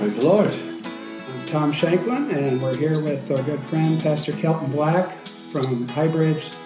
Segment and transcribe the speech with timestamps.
[0.00, 0.56] Praise the Lord.
[0.56, 6.56] I'm Tom Shanklin, and we're here with our good friend Pastor Kelton Black from Highbridge,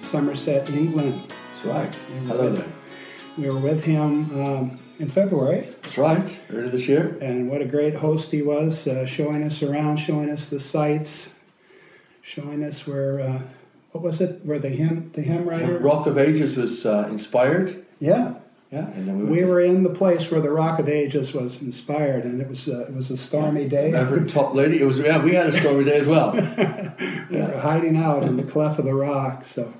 [0.00, 1.20] Somerset, England.
[1.20, 1.94] That's right.
[2.24, 2.64] Hello there.
[3.36, 6.40] We were with him um, in February, That's right.
[6.50, 7.18] Earlier this year.
[7.20, 11.34] and what a great host he was, uh, showing us around, showing us the sights,
[12.22, 13.42] showing us where, uh,
[13.92, 15.78] what was it, where the hymn, the hymn writer?
[15.78, 17.84] Rock of Ages was uh, inspired.
[18.00, 18.36] Yeah,
[18.70, 18.86] Yeah.
[18.88, 22.24] And then we, we were in the place where the Rock of Ages was inspired,
[22.24, 23.94] and it was uh, it was a stormy day.
[23.94, 24.80] Every Top Lady.
[24.80, 25.22] It was yeah.
[25.22, 26.32] We had a stormy day as well.
[27.30, 29.44] We were hiding out in the cleft of the rock.
[29.44, 29.74] So,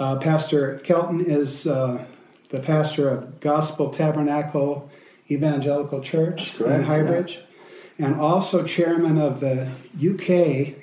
[0.00, 2.06] uh, Pastor Kelton is uh,
[2.48, 4.90] the pastor of Gospel Tabernacle
[5.30, 7.40] Evangelical Church in Highbridge,
[7.98, 10.82] and also chairman of the UK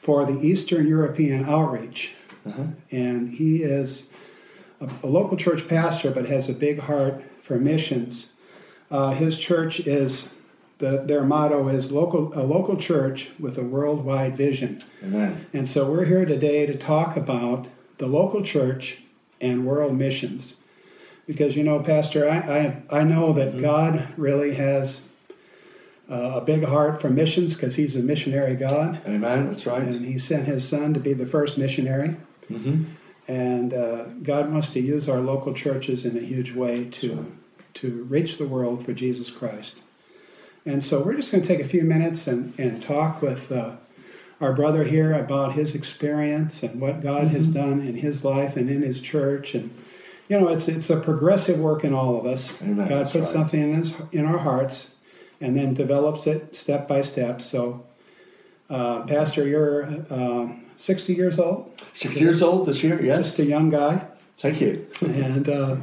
[0.00, 2.14] for the Eastern European Outreach.
[2.46, 2.64] Uh-huh.
[2.90, 4.08] And he is
[4.82, 8.34] a, a local church pastor, but has a big heart for missions.
[8.90, 10.34] Uh, his church is
[10.78, 14.82] the, their motto is local a local church with a worldwide vision.
[15.02, 15.46] Amen.
[15.52, 19.02] And so we're here today to talk about the local church
[19.40, 20.60] and world missions.
[21.26, 25.02] Because, you know, Pastor, I, I, I know that God really has
[26.10, 29.00] uh, a big heart for missions because He's a missionary God.
[29.06, 29.48] Amen.
[29.48, 29.82] That's right.
[29.82, 32.16] And He sent His Son to be the first missionary.
[32.48, 32.84] hmm
[33.28, 37.32] And uh, God wants to use our local churches in a huge way to,
[37.74, 39.80] to reach the world for Jesus Christ.
[40.64, 43.76] And so we're just going to take a few minutes and, and talk with uh,
[44.40, 48.68] our brother here about his experience and what God has done in his life and
[48.68, 49.54] in his church.
[49.54, 49.70] And,
[50.28, 52.60] you know, it's, it's a progressive work in all of us.
[52.60, 52.88] Amen.
[52.88, 53.34] God puts right.
[53.34, 54.96] something in, his, in our hearts
[55.40, 57.40] and then develops it step by step.
[57.40, 57.84] So,
[58.70, 60.48] uh, Pastor, you're uh,
[60.82, 63.00] 60 years old, Six years old this year.
[63.00, 63.18] Yes.
[63.18, 64.04] just a young guy
[64.38, 64.86] Thank you.
[65.02, 65.76] and uh,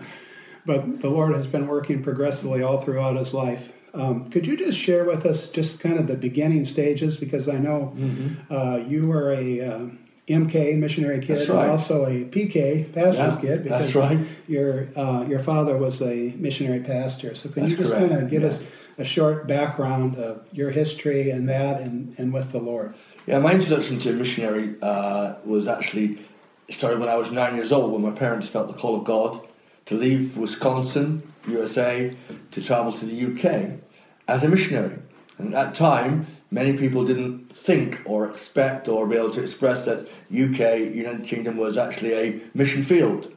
[0.66, 3.70] but the Lord has been working progressively all throughout his life.
[3.94, 7.18] Um, could you just share with us just kind of the beginning stages?
[7.18, 8.54] Because I know Mm-hmm.
[8.54, 9.86] uh, you were a uh,
[10.28, 11.64] MK missionary kid, right.
[11.64, 13.64] and also a PK pastor's Yeah, kid.
[13.64, 14.20] Because that's right.
[14.48, 17.34] Your uh, your father was a missionary pastor.
[17.36, 18.50] So could you just correct, kind of give yeah.
[18.50, 18.64] us
[19.00, 22.94] a short background of your history and that, and, and with the Lord?
[23.28, 26.26] Yeah, my introduction to missionary uh, was actually
[26.70, 29.40] started when I was nine years old, when my parents felt the call of God
[29.86, 32.16] to leave Wisconsin, USA,
[32.52, 33.80] to travel to the UK
[34.28, 35.00] as a missionary.
[35.38, 39.86] And at that time, many people didn't think or expect or be able to express
[39.86, 43.32] that UK, United Kingdom, was actually a mission field.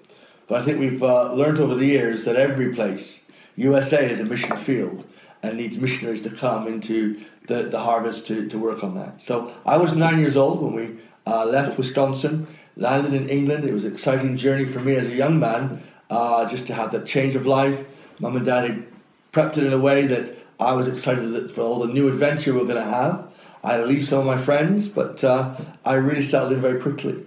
[0.46, 3.24] But I think we've uh, learned over the years that every place,
[3.56, 5.06] USA is a mission field
[5.42, 9.20] and needs missionaries to come into the, the harvest to, to work on that.
[9.20, 13.64] So I was nine years old when we uh, left Wisconsin, landed in England.
[13.64, 16.92] It was an exciting journey for me as a young man uh, just to have
[16.92, 17.86] that change of life.
[18.18, 18.86] Mum and dad had
[19.32, 22.60] prepped it in a way that I was excited for all the new adventure we
[22.60, 23.28] we're going to have.
[23.64, 26.80] I had to leave some of my friends, but uh, I really settled in very
[26.80, 27.24] quickly.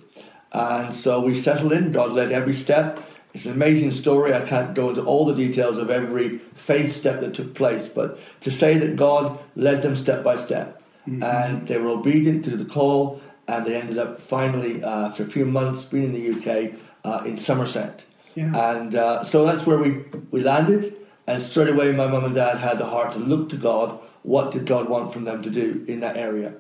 [0.52, 1.92] And so we settled in.
[1.92, 3.00] God led every step.
[3.36, 4.34] It's an amazing story.
[4.34, 8.18] I can't go into all the details of every faith step that took place, but
[8.40, 10.82] to say that God led them step by step,
[11.22, 15.28] and they were obedient to the call, and they ended up finally, uh, after a
[15.28, 18.06] few months, being in the UK uh, in Somerset.
[18.36, 18.72] Yeah.
[18.72, 20.96] And uh, so that's where we, we landed.
[21.28, 24.00] And straight away, my mum and dad had the heart to look to God.
[24.24, 26.54] What did God want from them to do in that area?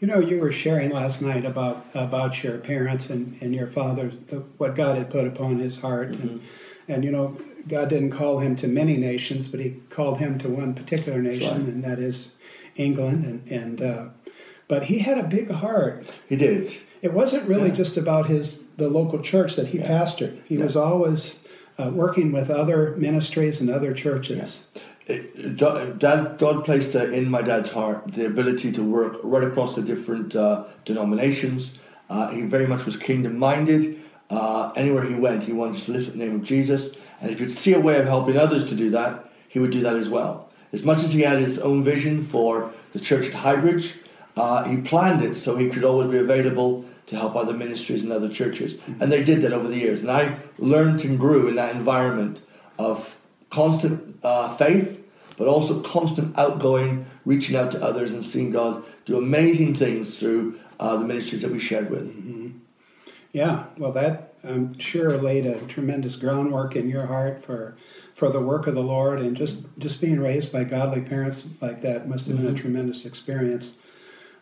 [0.00, 4.08] You know, you were sharing last night about about your parents and, and your father,
[4.28, 6.40] the, what God had put upon his heart, and
[6.86, 7.36] and you know,
[7.66, 11.64] God didn't call him to many nations, but He called him to one particular nation,
[11.64, 11.68] right.
[11.74, 12.36] and that is
[12.76, 13.24] England.
[13.24, 14.08] And and uh,
[14.68, 16.06] but he had a big heart.
[16.28, 16.72] He did.
[17.02, 17.74] It wasn't really Yeah.
[17.74, 19.88] just about his the local church that he Yeah.
[19.88, 20.38] pastored.
[20.44, 20.64] He Yeah.
[20.64, 21.40] was always
[21.76, 24.66] uh, working with other ministries and other churches.
[25.56, 30.36] God placed uh, in my dad's heart the ability to work right across the different
[30.36, 31.74] uh, denominations.
[32.10, 34.00] Uh, he very much was kingdom minded.
[34.28, 36.90] Uh, anywhere he went, he wanted to lift the name of Jesus.
[37.20, 39.80] And if could see a way of helping others to do that, he would do
[39.80, 40.50] that as well.
[40.72, 43.96] As much as he had his own vision for the church at Highbridge,
[44.36, 48.12] uh, he planned it so he could always be available to help other ministries and
[48.12, 48.74] other churches.
[49.00, 50.02] And they did that over the years.
[50.02, 52.42] And I learned and grew in that environment
[52.78, 53.18] of
[53.50, 55.04] constant uh, faith,
[55.36, 60.58] but also constant outgoing, reaching out to others and seeing God do amazing things through
[60.78, 62.54] uh, the ministries that we shared with.
[63.32, 67.76] Yeah, well, that I'm sure laid a tremendous groundwork in your heart for
[68.14, 71.82] for the work of the Lord, and just just being raised by godly parents like
[71.82, 73.76] that must have been a tremendous experience.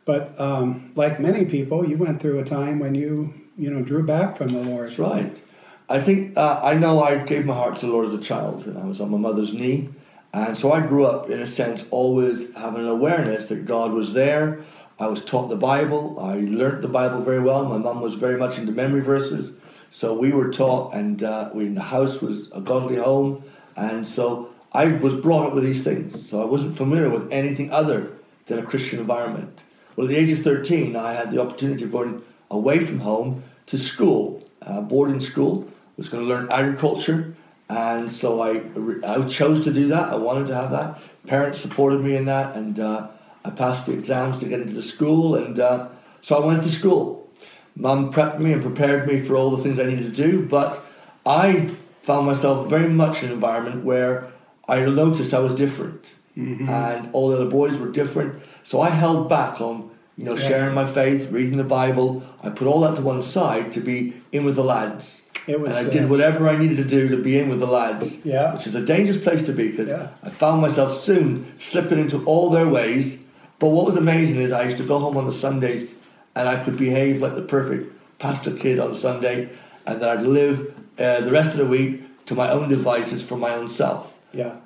[0.04, 4.04] But um, like many people, you went through a time when you you know drew
[4.04, 4.88] back from the Lord.
[4.88, 5.40] That's right.
[5.88, 8.66] I think uh, I know I gave my heart to the Lord as a child,
[8.66, 9.90] and I was on my mother's knee,
[10.32, 14.12] And so I grew up, in a sense, always having an awareness that God was
[14.12, 14.64] there.
[14.98, 16.18] I was taught the Bible.
[16.18, 17.64] I learnt the Bible very well.
[17.66, 19.56] My mum was very much into memory verses.
[19.90, 23.44] So we were taught, and uh, we, the house was a godly home.
[23.76, 26.28] And so I was brought up with these things.
[26.28, 28.10] So I wasn't familiar with anything other
[28.46, 29.62] than a Christian environment.
[29.94, 33.44] Well, at the age of 13, I had the opportunity of going away from home
[33.66, 35.68] to school, uh, boarding school.
[35.96, 37.34] Was going to learn agriculture.
[37.68, 38.62] And so I,
[39.04, 40.12] I chose to do that.
[40.12, 41.00] I wanted to have that.
[41.26, 42.54] Parents supported me in that.
[42.54, 43.08] And uh,
[43.44, 45.34] I passed the exams to get into the school.
[45.34, 45.88] And uh,
[46.20, 47.28] so I went to school.
[47.74, 50.46] Mum prepped me and prepared me for all the things I needed to do.
[50.46, 50.84] But
[51.24, 51.70] I
[52.02, 54.30] found myself very much in an environment where
[54.68, 56.12] I noticed I was different.
[56.36, 56.68] Mm-hmm.
[56.68, 58.42] And all the other boys were different.
[58.62, 60.48] So I held back on you know, yeah.
[60.48, 62.22] sharing my faith, reading the Bible.
[62.42, 65.22] I put all that to one side to be in with the lads.
[65.46, 67.60] It was, and I did uh, whatever I needed to do to be in with
[67.60, 68.54] the lads, yeah.
[68.54, 70.08] which is a dangerous place to be because yeah.
[70.22, 73.20] I found myself soon slipping into all their ways.
[73.58, 75.88] But what was amazing is I used to go home on the Sundays
[76.34, 79.50] and I could behave like the perfect pastor kid on Sunday,
[79.86, 83.36] and then I'd live uh, the rest of the week to my own devices for
[83.36, 84.18] my own self.
[84.32, 84.56] Yeah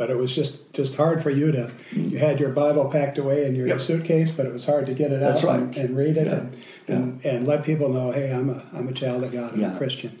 [0.00, 3.44] but it was just just hard for you to you had your bible packed away
[3.44, 3.82] in your yep.
[3.82, 5.60] suitcase but it was hard to get it That's out right.
[5.60, 6.32] and, and, read it yeah.
[6.32, 6.56] And,
[6.88, 9.74] and, and let people know hey i'm a i'm a child of god i'm yeah.
[9.74, 10.18] a christian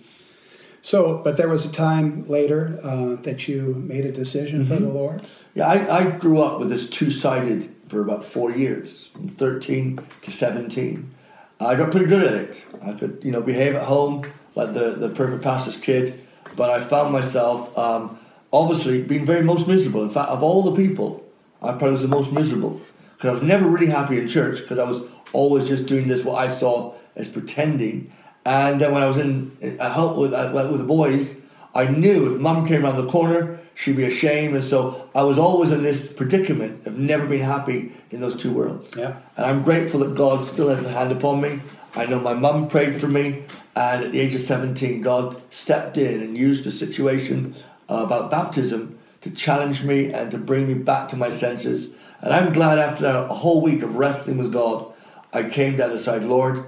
[0.82, 4.74] so but there was a time later uh, that you made a decision mm-hmm.
[4.74, 5.22] for the lord
[5.54, 10.30] yeah I, I grew up with this two-sided for about four years from 13 to
[10.30, 11.10] 17
[11.60, 14.92] i got pretty good at it i could you know behave at home like the,
[14.92, 16.20] the perfect pastor's kid
[16.56, 18.18] but i found myself um,
[18.52, 20.02] obviously being very most miserable.
[20.02, 21.24] In fact, of all the people,
[21.62, 22.80] I probably was the most miserable
[23.16, 26.24] because I was never really happy in church because I was always just doing this
[26.24, 28.12] what I saw as pretending.
[28.44, 31.40] And then when I was in at home with with the boys,
[31.74, 35.38] I knew if mum came around the corner, she'd be ashamed, and so I was
[35.38, 38.96] always in this predicament of never being happy in those two worlds.
[38.96, 39.16] Yeah.
[39.36, 41.60] And I'm grateful that God still has a hand upon me.
[41.94, 43.44] I know my mum prayed for me,
[43.76, 47.54] and at the age of 17, God stepped in and used the situation
[47.88, 51.90] uh, about baptism to challenge me and to bring me back to my senses.
[52.20, 54.92] And I'm glad after a whole week of wrestling with God,
[55.32, 56.64] I came down and said, Lord,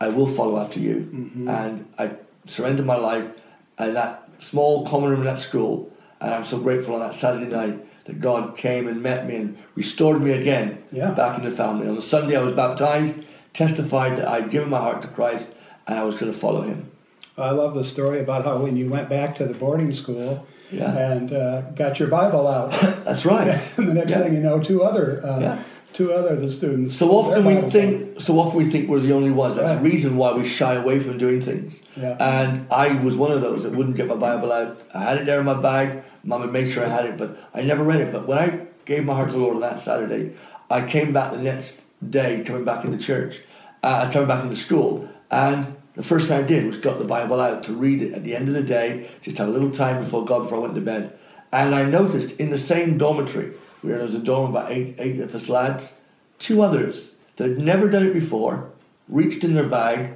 [0.00, 1.08] I will follow after you.
[1.12, 1.48] Mm-hmm.
[1.48, 2.12] And I
[2.46, 3.30] surrendered my life
[3.78, 5.92] in that small common room in that school.
[6.20, 9.58] And I'm so grateful on that Saturday night that God came and met me and
[9.74, 11.12] restored me again yeah.
[11.12, 11.86] back in the family.
[11.86, 15.50] On the Sunday, I was baptized, testified that I'd given my heart to Christ
[15.86, 16.90] and I was going to follow him.
[17.36, 20.96] I love the story about how when you went back to the boarding school yeah.
[20.96, 22.70] and uh, got your Bible out.
[23.04, 23.48] That's right.
[23.76, 24.22] and the next yeah.
[24.22, 25.62] thing you know, two other uh, yeah.
[26.00, 26.96] Two other the students.
[26.96, 29.56] So often we think so often we think we're the only ones.
[29.56, 29.82] That's right.
[29.82, 31.82] the reason why we shy away from doing things.
[31.94, 32.16] Yeah.
[32.18, 34.80] And I was one of those that wouldn't get my Bible out.
[34.94, 36.02] I had it there in my bag.
[36.24, 38.12] Mum would make sure I had it, but I never read it.
[38.12, 40.34] But when I gave my heart to the Lord on that Saturday,
[40.70, 43.40] I came back the next day, coming back into church,
[43.82, 47.40] uh, coming back into school, and the first thing I did was got the Bible
[47.40, 50.02] out to read it at the end of the day, just have a little time
[50.02, 51.18] before God before I went to bed.
[51.52, 53.52] And I noticed in the same dormitory,
[53.82, 55.98] where there was a dorm about eight, eight of us lads,
[56.38, 58.70] two others that had never done it before
[59.08, 60.12] reached in their bag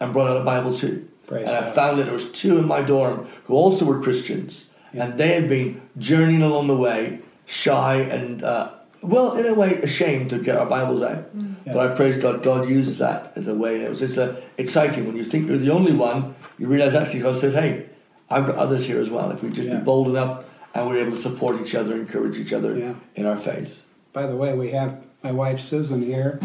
[0.00, 1.08] and brought out a Bible too.
[1.26, 1.64] Praise and God.
[1.64, 5.04] I found that there was two in my dorm who also were Christians, yeah.
[5.04, 9.74] and they had been journeying along the way, shy and uh, well, in a way,
[9.82, 11.36] ashamed to get our Bibles out.
[11.36, 11.54] Mm.
[11.64, 11.74] Yeah.
[11.74, 13.82] But I praise God, God uses that as a way.
[13.82, 17.20] It was just uh, exciting when you think you're the only one, you realize actually
[17.20, 17.86] God says, hey,
[18.30, 19.30] I've got others here as well.
[19.30, 19.78] If we just yeah.
[19.78, 20.44] be bold enough
[20.80, 22.94] and we're able to support each other, encourage each other yeah.
[23.14, 23.84] in our faith.
[24.12, 26.40] By the way, we have my wife Susan here.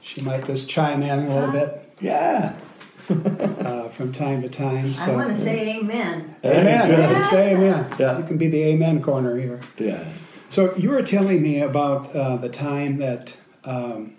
[0.00, 1.94] She might just chime in a little bit.
[2.00, 2.54] Yeah.
[3.08, 4.94] uh, from time to time.
[4.94, 5.12] So.
[5.12, 6.36] I want to say amen.
[6.44, 6.90] Amen.
[6.90, 7.30] Yeah.
[7.30, 7.94] Say amen.
[7.98, 8.18] Yeah.
[8.18, 9.60] You can be the amen corner here.
[9.78, 10.04] Yeah.
[10.50, 14.14] So you were telling me about uh, the time that um,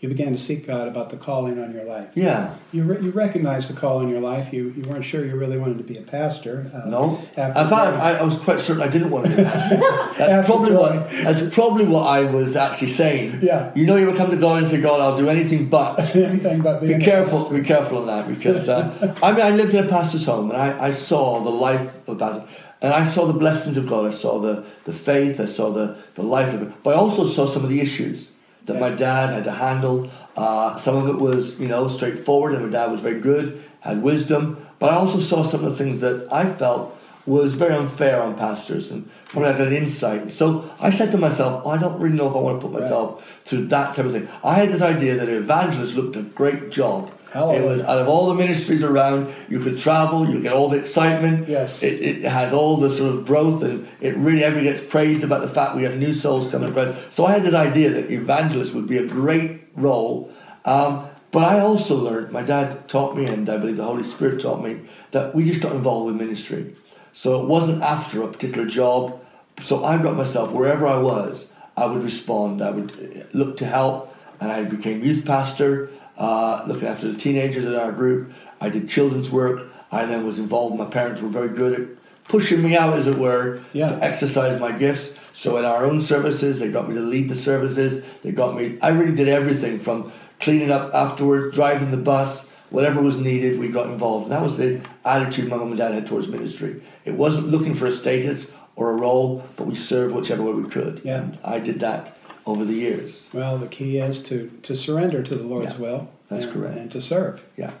[0.00, 2.10] you began to seek God about the calling on your life.
[2.14, 2.54] Yeah.
[2.70, 4.52] You, re- you recognized the call in your life.
[4.52, 6.70] You, you weren't sure you really wanted to be a pastor.
[6.72, 7.18] Uh, no.
[7.18, 9.76] In fact, I, I, was quite certain I didn't want to be a pastor.
[10.18, 13.40] That's, probably what, that's probably what I was actually saying.
[13.42, 13.72] Yeah.
[13.74, 15.98] You know, you would come to God and say, God, I'll do anything but.
[16.16, 17.50] anything but Be careful.
[17.50, 20.60] Be careful on that because, uh, I mean, I lived in a pastor's home and
[20.60, 22.46] I, I saw the life of pastor.
[22.80, 24.06] And I saw the blessings of God.
[24.06, 25.40] I saw the, the faith.
[25.40, 26.72] I saw the, the life of it.
[26.84, 28.30] But I also saw some of the issues
[28.68, 28.80] that yeah.
[28.80, 30.10] my dad had to handle.
[30.36, 34.02] Uh, some of it was, you know, straightforward, and my dad was very good, had
[34.02, 34.64] wisdom.
[34.78, 36.96] But I also saw some of the things that I felt
[37.26, 40.30] was very unfair on pastors, and probably I got an insight.
[40.30, 42.80] So I said to myself, oh, I don't really know if I want to put
[42.80, 43.42] myself right.
[43.44, 44.28] through that type of thing.
[44.42, 47.62] I had this idea that an evangelist looked a great job Hallelujah.
[47.62, 50.78] It was out of all the ministries around, you could travel, you get all the
[50.78, 51.48] excitement.
[51.48, 51.82] Yes.
[51.82, 55.42] It, it has all the sort of growth, and it really everybody gets praised about
[55.42, 56.96] the fact we have new souls coming around.
[57.10, 60.32] So I had this idea that evangelist would be a great role.
[60.64, 64.40] Um, but I also learned, my dad taught me, and I believe the Holy Spirit
[64.40, 64.80] taught me,
[65.10, 66.74] that we just got involved with ministry.
[67.12, 69.22] So it wasn't after a particular job.
[69.62, 72.62] So I got myself, wherever I was, I would respond.
[72.62, 77.18] I would uh, look to help, and I became youth pastor, uh, looking after the
[77.18, 78.32] teenagers in our group.
[78.60, 79.68] I did children's work.
[79.90, 80.76] I then was involved.
[80.76, 81.88] My parents were very good at
[82.28, 83.88] pushing me out, as it were, Yeah.
[83.90, 85.10] to exercise my gifts.
[85.32, 88.04] So in our own services, they got me to lead the services.
[88.22, 88.76] They got me.
[88.82, 93.58] I really did everything from cleaning up afterwards, driving the bus, whatever was needed.
[93.58, 96.82] We got involved, and that was the attitude my mum and dad had towards ministry.
[97.04, 100.68] It wasn't looking for a status or a role, but we served whichever way we
[100.68, 101.00] could.
[101.04, 101.22] Yeah.
[101.22, 102.16] And I did that
[102.48, 103.28] over the years.
[103.32, 106.10] Well, the key is to, to surrender to the Lord's Yeah, will.
[106.30, 106.76] that's and, correct.
[106.78, 107.42] And to serve.
[107.56, 107.72] Yeah.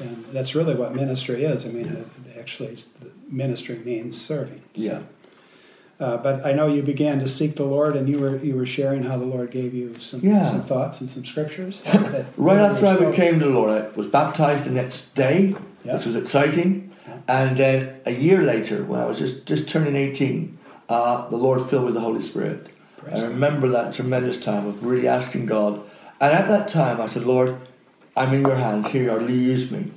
[0.00, 1.66] And that's really what ministry is.
[1.66, 2.76] I mean, it, actually,
[3.28, 4.62] ministry means serving.
[4.76, 5.00] So, Yeah.
[6.00, 8.66] Uh, but I know you began to seek the Lord, and you were you were
[8.66, 10.50] sharing how the Lord gave you some Yeah.
[10.50, 11.84] some thoughts and some scriptures.
[12.36, 15.54] Right after I became the Lord, I was baptized the next day,
[15.84, 15.94] Yeah.
[15.96, 16.90] which was exciting.
[17.28, 21.62] And then a year later, when I was just, just turning 18, uh, the Lord
[21.62, 22.70] filled me with the Holy Spirit.
[23.04, 25.82] Praise I remember that tremendous time of really asking God.
[26.20, 27.58] And at that time, I said, Lord,
[28.16, 28.88] I'm in your hands.
[28.88, 29.28] Here you are.
[29.28, 29.90] Use me.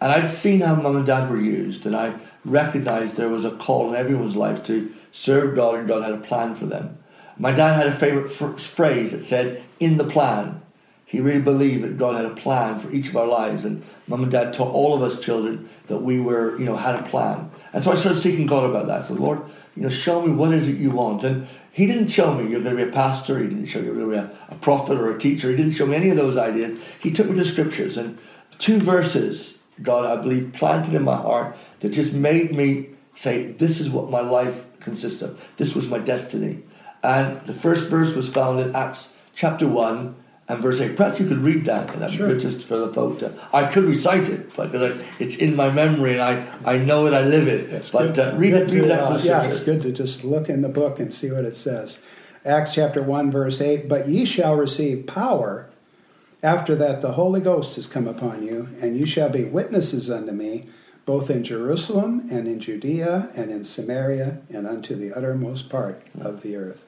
[0.00, 2.14] And I'd seen how mum and dad were used, and I
[2.44, 6.18] recognized there was a call in everyone's life to serve God, and God had a
[6.18, 6.98] plan for them.
[7.38, 10.60] My dad had a favorite phrase that said, In the plan.
[11.04, 14.22] He really believed that God had a plan for each of our lives, and mum
[14.22, 17.50] and dad taught all of us children that we were, you know, had a plan.
[17.72, 19.04] And so I started seeking God about that.
[19.04, 19.40] So, Lord,
[19.76, 21.24] you know, show me what is it you want.
[21.24, 23.38] And He didn't show me you're going to be a pastor.
[23.38, 25.50] He didn't show me you're going to be a, a prophet or a teacher.
[25.50, 26.78] He didn't show me any of those ideas.
[27.00, 28.18] He took me to scriptures and
[28.58, 29.58] two verses.
[29.80, 34.10] God, I believe, planted in my heart that just made me say, "This is what
[34.10, 35.42] my life consists of.
[35.56, 36.58] This was my destiny."
[37.02, 40.14] And the first verse was found in Acts chapter one
[40.48, 40.96] and verse eight.
[40.96, 42.36] Perhaps you could read that, and that'd Sure.
[42.36, 43.32] just for the folk to.
[43.52, 47.14] I could recite it, but I, it's in my memory and I, I know it,
[47.14, 47.70] I live it.
[47.70, 49.92] It's but good- uh, read good it, read to, that uh, Yeah, it's good to
[49.92, 52.00] just look in the book and see what it says.
[52.44, 55.68] Acts chapter 1, verse 8 But ye shall receive power
[56.42, 60.32] after that the Holy Ghost is come upon you, and you shall be witnesses unto
[60.32, 60.66] me,
[61.06, 66.42] both in Jerusalem and in Judea and in Samaria and unto the uttermost part of
[66.42, 66.84] the earth.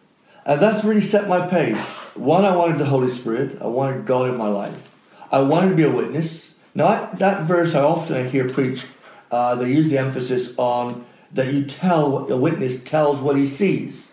[0.47, 2.05] And that's really set my pace.
[2.15, 3.61] One, I wanted the Holy Spirit.
[3.61, 4.99] I wanted God in my life.
[5.33, 6.55] I wanted to be a witness.
[6.75, 8.87] Now, I, that verse I often hear preached,
[9.31, 13.47] uh, they use the emphasis on that you tell what a witness tells what he
[13.47, 14.13] sees.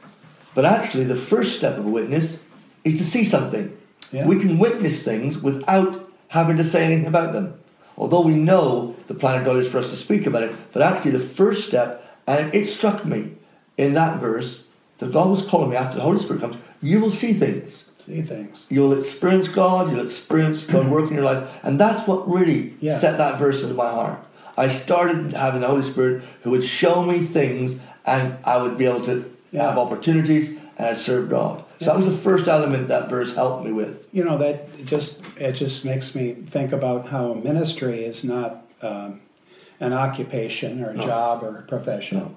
[0.55, 2.39] But actually, the first step of a witness
[2.83, 3.77] is to see something.
[4.11, 4.25] Yeah.
[4.25, 7.59] We can witness things without having to say anything about them.
[7.97, 10.81] Although we know the plan of God is for us to speak about it, but
[10.81, 13.33] actually, the first step, and it struck me
[13.77, 14.63] in that verse
[15.01, 17.89] that God was calling me after the Holy Spirit comes, you will see things.
[17.97, 18.65] See things.
[18.69, 21.49] You'll experience God, you'll experience God work in your life.
[21.63, 22.97] And that's what really Yeah.
[22.97, 24.19] set that verse into my heart.
[24.57, 28.85] I started having the Holy Spirit who would show me things and I would be
[28.85, 29.67] able to Yeah.
[29.69, 31.63] have opportunities and I'd serve God.
[31.79, 34.07] So that was the first element that verse helped me with.
[34.11, 39.21] You know that just it just makes me think about how ministry is not um,
[39.79, 41.05] an occupation or a No.
[41.05, 42.19] job or a profession.
[42.19, 42.35] No.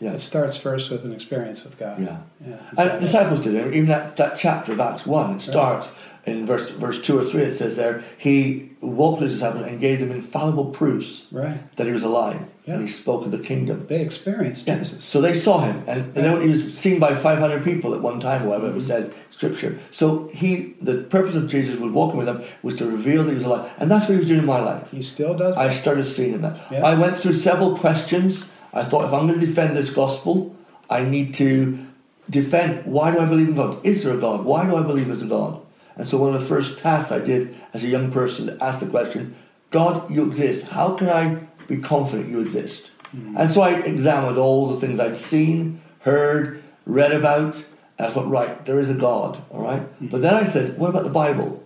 [0.00, 0.12] Yeah.
[0.12, 2.00] It starts first with an experience with God.
[2.00, 2.18] Yeah.
[2.44, 3.74] yeah And disciples did it.
[3.74, 5.88] Even that, that chapter of Acts 1, it starts
[6.26, 9.80] in verse, verse 2 or 3, it says there, he walked with his disciples and
[9.80, 11.58] gave them infallible proofs right.
[11.76, 12.40] that he was alive.
[12.66, 12.74] Yeah.
[12.74, 13.86] And he spoke of the kingdom.
[13.88, 14.78] They experienced Yeah.
[14.78, 15.02] Jesus.
[15.02, 18.44] So they saw him, and know, he was seen by 500 people at one time,
[18.44, 19.78] whatever it was said, scripture.
[19.90, 23.36] So he, the purpose of Jesus was walking with them was to reveal that he
[23.36, 24.90] was alive, and that's what he was doing in my life.
[24.90, 26.58] He still does I started seeing him that.
[26.70, 26.84] Yeah.
[26.84, 28.44] I went through several questions.
[28.72, 30.54] I thought if I'm going to defend this gospel,
[30.88, 31.86] I need to
[32.28, 33.84] defend why do I believe in God?
[33.84, 34.44] Is there a God?
[34.44, 35.60] Why do I believe there's a God?
[35.96, 38.80] And so one of the first tasks I did as a young person to ask
[38.80, 39.36] the question,
[39.70, 40.66] God, you exist.
[40.66, 41.34] How can I
[41.66, 42.90] be confident you exist?
[43.10, 43.36] Hmm.
[43.36, 47.56] And so I examined all the things I'd seen, heard, read about,
[47.98, 49.82] and I thought, right, there is a God, all right?
[49.82, 50.06] Hmm.
[50.06, 51.62] But then I said, what about the Bible?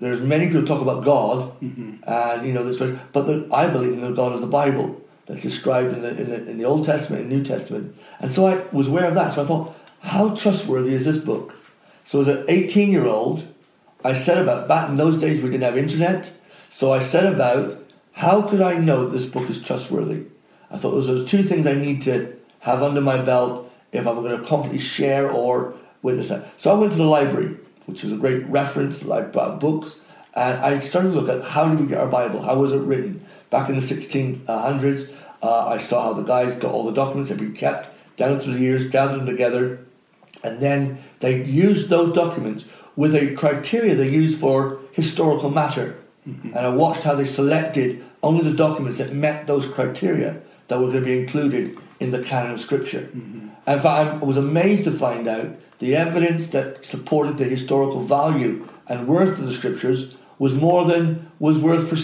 [0.00, 1.96] There's many people talk about God, hmm.
[2.06, 5.42] and you know this, but the, I believe in the God of the Bible that's
[5.42, 7.96] described in the, in the in the Old Testament and New Testament.
[8.20, 9.32] And so I was aware of that.
[9.32, 11.54] So I thought, how trustworthy is this book?
[12.04, 13.46] So as an 18 year old,
[14.04, 16.30] I set about back in those days we didn't have internet,
[16.68, 17.76] so I set about
[18.12, 20.24] how could I know this book is trustworthy?
[20.70, 24.16] I thought those are two things I need to have under my belt if I'm
[24.16, 26.48] going to confidently share or witness that.
[26.60, 30.00] So I went to the library, which is a great reference, like books,
[30.34, 32.42] And I started to look at how did we get our Bible?
[32.42, 33.24] How was it written?
[33.54, 37.38] Back in the 1600s, uh, I saw how the guys got all the documents that
[37.38, 39.78] been kept down through the years, gathered them together,
[40.42, 42.64] and then they used those documents
[42.96, 45.96] with a criteria they used for historical matter.
[46.28, 46.48] Mm-hmm.
[46.48, 50.88] And I watched how they selected only the documents that met those criteria that were
[50.88, 53.02] going to be included in the canon of Scripture.
[53.02, 53.70] Mm-hmm.
[53.70, 58.68] In fact, I was amazed to find out the evidence that supported the historical value
[58.88, 61.96] and worth of the Scriptures was more than was worth for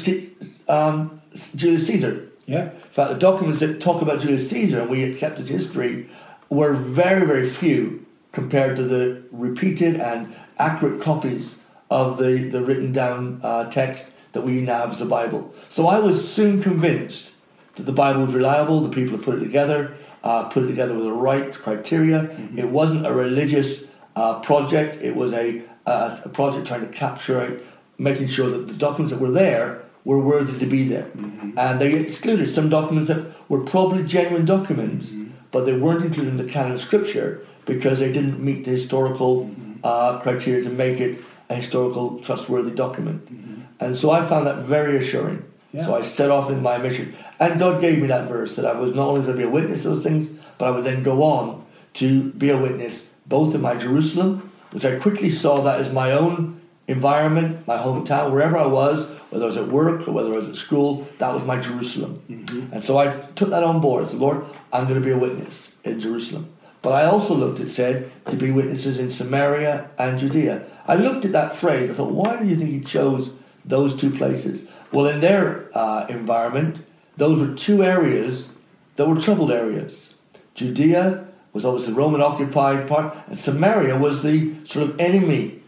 [0.73, 1.20] um,
[1.57, 2.29] Julius Caesar.
[2.47, 2.71] Yeah.
[2.71, 6.09] In fact, the documents that talk about Julius Caesar and we accept as history
[6.49, 11.61] were very, very few compared to the repeated and accurate copies
[11.91, 15.53] of the, the written down uh, text that we now have as the Bible.
[15.69, 17.33] So I was soon convinced
[17.75, 20.95] that the Bible was reliable, the people who put it together, uh, put it together
[20.95, 22.23] with the right criteria.
[22.23, 22.59] Mm-hmm.
[22.59, 23.85] It wasn't a religious
[24.17, 27.61] uh, project, it was a, a project trying to capture,
[27.99, 31.05] making sure that the documents that were there were worthy to be there.
[31.17, 31.59] Mm-hmm.
[31.59, 35.33] And they excluded some documents that were probably genuine documents, mm-hmm.
[35.51, 39.75] but they weren't included in the canon Scripture because they didn't meet the historical mm-hmm.
[39.85, 43.27] uh, criteria to make it a historical, trustworthy document.
[43.27, 43.85] Mm-hmm.
[43.85, 45.45] And so I found that very assuring.
[45.73, 45.85] Yeah.
[45.85, 47.15] So I set off in my mission.
[47.39, 49.51] And God gave me that verse that I was not only going to be a
[49.51, 51.65] witness to those things, but I would then go on
[51.95, 56.13] to be a witness both in my Jerusalem, which I quickly saw that as my
[56.13, 60.39] own environment, my hometown, wherever I was, whether I was at work or whether I
[60.39, 62.23] was at school, that was my Jerusalem.
[62.29, 62.73] Mm-hmm.
[62.73, 64.05] And so I took that on board.
[64.05, 66.53] I said, Lord, I'm going to be a witness in Jerusalem.
[66.83, 70.65] But I also looked, it said, to be witnesses in Samaria and Judea.
[70.87, 71.91] I looked at that phrase.
[71.91, 73.35] I thought, why do you think he chose
[73.65, 74.69] those two places?
[74.93, 76.85] Well, in their uh, environment,
[77.17, 78.49] those were two areas
[78.97, 80.15] that were troubled areas.
[80.55, 85.60] Judea was obviously the Roman occupied part, and Samaria was the sort of enemy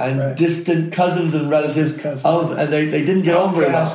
[0.00, 0.36] and right.
[0.36, 2.24] distant cousins and relatives cousins.
[2.24, 3.86] of, and they, they didn't get on very well.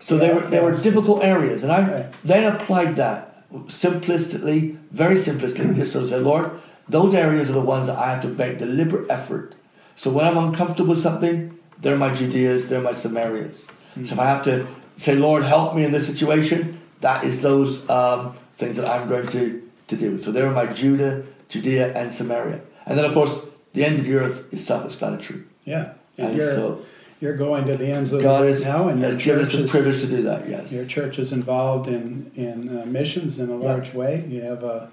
[0.00, 2.06] So yeah, they were they were difficult areas, and I right.
[2.24, 6.50] then applied that simplistically, very simplistically, just to say, Lord,
[6.88, 9.54] those areas are the ones that I have to make deliberate effort.
[9.94, 13.66] So when I'm uncomfortable with something, they're my Judeas, they're my Samarias.
[13.66, 14.04] Mm-hmm.
[14.04, 17.88] So if I have to say, Lord, help me in this situation, that is those
[17.88, 20.20] um, things that I'm going to, to do.
[20.20, 22.60] So they're my Judah, Judea, and Samaria.
[22.86, 25.42] And then, of course, the end of the earth is self-explanatory.
[25.64, 26.84] Yeah, and, and you're, so
[27.20, 29.78] you're going to the ends of God the earth now, and your church is the
[29.78, 30.48] privilege to do that.
[30.48, 34.00] Yes, your church is involved in in uh, missions in a large yeah.
[34.00, 34.24] way.
[34.28, 34.90] You have a,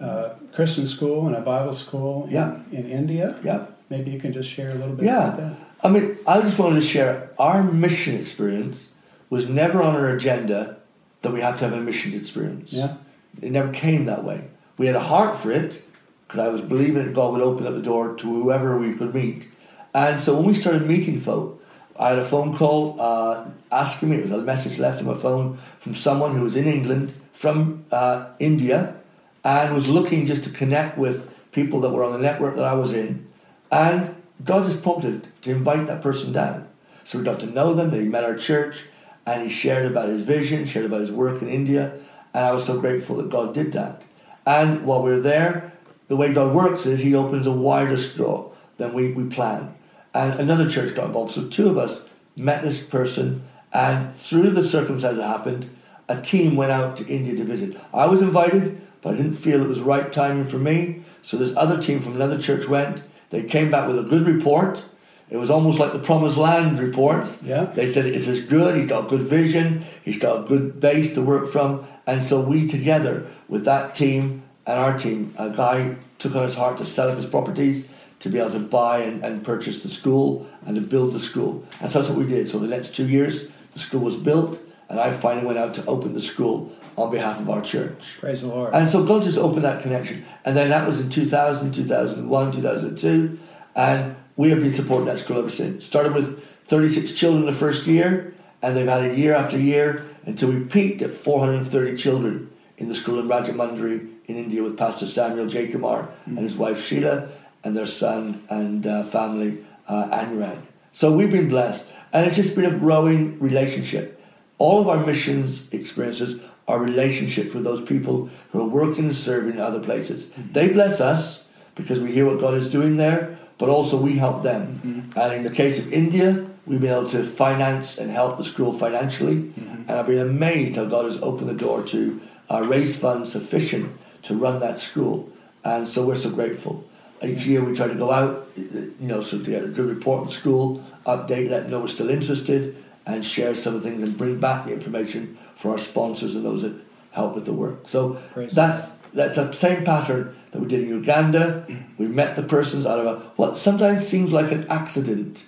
[0.00, 2.60] a, Christian school and a Bible school yeah.
[2.70, 3.38] in, in India.
[3.42, 5.28] Yeah, maybe you can just share a little bit yeah.
[5.28, 5.56] about that.
[5.82, 8.90] I mean, I just wanted to share our mission experience
[9.28, 10.76] was never on our agenda
[11.22, 12.72] that we have to have a missions experience.
[12.72, 12.96] Yeah,
[13.42, 14.44] it never came that way.
[14.78, 15.82] We had a heart for it
[16.26, 19.14] because I was believing that God would open up the door to whoever we could
[19.14, 19.48] meet.
[19.94, 21.62] And so when we started meeting folk,
[21.98, 25.14] I had a phone call uh, asking me, it was a message left on my
[25.14, 28.96] phone from someone who was in England, from uh, India,
[29.44, 32.74] and was looking just to connect with people that were on the network that I
[32.74, 33.26] was in.
[33.70, 36.68] And God just prompted to invite that person down.
[37.04, 38.84] So we got to know them, they met our church,
[39.24, 41.94] and he shared about his vision, shared about his work in India,
[42.34, 44.02] and I was so grateful that God did that.
[44.44, 45.72] And while we were there,
[46.08, 49.74] the way God works is He opens a wider straw than we, we plan.
[50.14, 51.34] And another church got involved.
[51.34, 55.70] So two of us met this person, and through the circumstances that happened,
[56.08, 57.76] a team went out to India to visit.
[57.92, 61.02] I was invited, but I didn't feel it was right timing for me.
[61.22, 63.02] So this other team from another church went.
[63.30, 64.84] They came back with a good report.
[65.28, 67.42] It was almost like the Promised Land reports.
[67.42, 67.64] Yeah.
[67.64, 68.76] They said it's as good.
[68.76, 69.84] He's got good vision.
[70.04, 71.84] He's got a good base to work from.
[72.06, 76.54] And so we together with that team and our team, a guy took on his
[76.54, 79.88] heart to sell up his properties to be able to buy and, and purchase the
[79.88, 81.64] school and to build the school.
[81.80, 82.48] And so that's what we did.
[82.48, 85.84] So the next two years, the school was built, and I finally went out to
[85.86, 88.16] open the school on behalf of our church.
[88.18, 88.72] Praise the Lord.
[88.74, 90.24] And so God just opened that connection.
[90.44, 93.38] And then that was in 2000, 2001, 2002.
[93.74, 95.84] And we have been supporting that school ever since.
[95.84, 100.64] Started with 36 children the first year, and they've added year after year until we
[100.64, 105.68] peaked at 430 children in the school in Rajahmundry in India with Pastor Samuel J.
[105.68, 106.38] Kumar mm-hmm.
[106.38, 107.28] and his wife Sheila
[107.64, 110.58] and their son and uh, family uh, Anurag.
[110.92, 114.22] So we've been blessed, and it's just been a growing relationship.
[114.58, 119.54] All of our missions experiences are relationships with those people who are working and serving
[119.54, 120.26] in other places.
[120.26, 120.52] Mm-hmm.
[120.52, 124.42] They bless us because we hear what God is doing there, but also we help
[124.42, 124.80] them.
[124.84, 125.18] Mm-hmm.
[125.18, 128.72] And in the case of India, we've been able to finance and help the school
[128.72, 129.82] financially, mm-hmm.
[129.82, 133.92] and I've been amazed how God has opened the door to uh, raise funds sufficient
[134.26, 135.30] to run that school.
[135.64, 136.84] And so we're so grateful.
[137.22, 140.24] Each year we try to go out, you know, so to get a good report
[140.24, 144.02] in school, update, let them know we're still interested, and share some of the things
[144.02, 146.74] and bring back the information for our sponsors and those that
[147.12, 147.88] help with the work.
[147.88, 151.66] So Praise that's that's the same pattern that we did in Uganda.
[151.96, 155.46] We met the persons out of a, what sometimes seems like an accident,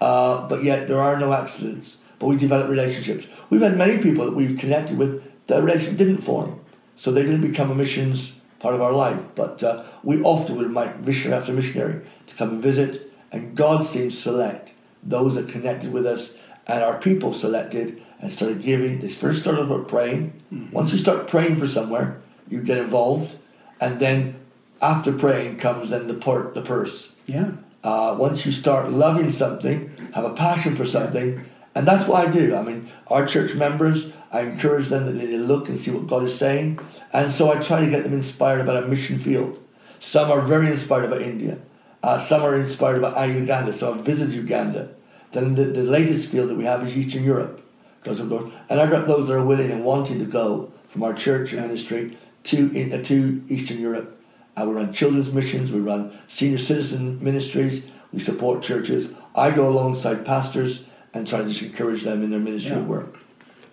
[0.00, 1.98] uh, but yet there are no accidents.
[2.18, 3.26] But we develop relationships.
[3.48, 6.60] We've had many people that we've connected with that relationship didn't form,
[7.00, 9.22] so they didn't become a missions part of our life.
[9.34, 13.86] But uh, we often would invite missionary after missionary to come and visit, and God
[13.86, 16.34] seems to select those that connected with us,
[16.66, 19.00] and our people selected and started giving.
[19.00, 20.42] They first started with praying.
[20.72, 23.34] Once you start praying for somewhere, you get involved,
[23.80, 24.36] and then
[24.82, 27.14] after praying comes then the part, the purse.
[27.24, 27.52] Yeah.
[27.82, 32.30] Uh, once you start loving something, have a passion for something, and that's what I
[32.30, 32.54] do.
[32.56, 36.24] I mean, our church members, I encourage them that they look and see what God
[36.24, 36.80] is saying,
[37.12, 39.58] and so I try to get them inspired about a mission field.
[39.98, 41.58] Some are very inspired about India.
[42.02, 43.72] Uh, some are inspired about Uganda.
[43.72, 44.88] Some have visited Uganda.
[45.32, 47.62] Then the, the latest field that we have is Eastern Europe,
[48.02, 51.14] because of and I've got those that are willing and wanting to go from our
[51.14, 54.16] church ministry to in, uh, to Eastern Europe.
[54.56, 59.14] Uh, we run children's missions, we run senior citizen ministries, we support churches.
[59.34, 62.80] I go alongside pastors and try to just encourage them in their ministry Yeah.
[62.82, 63.16] work.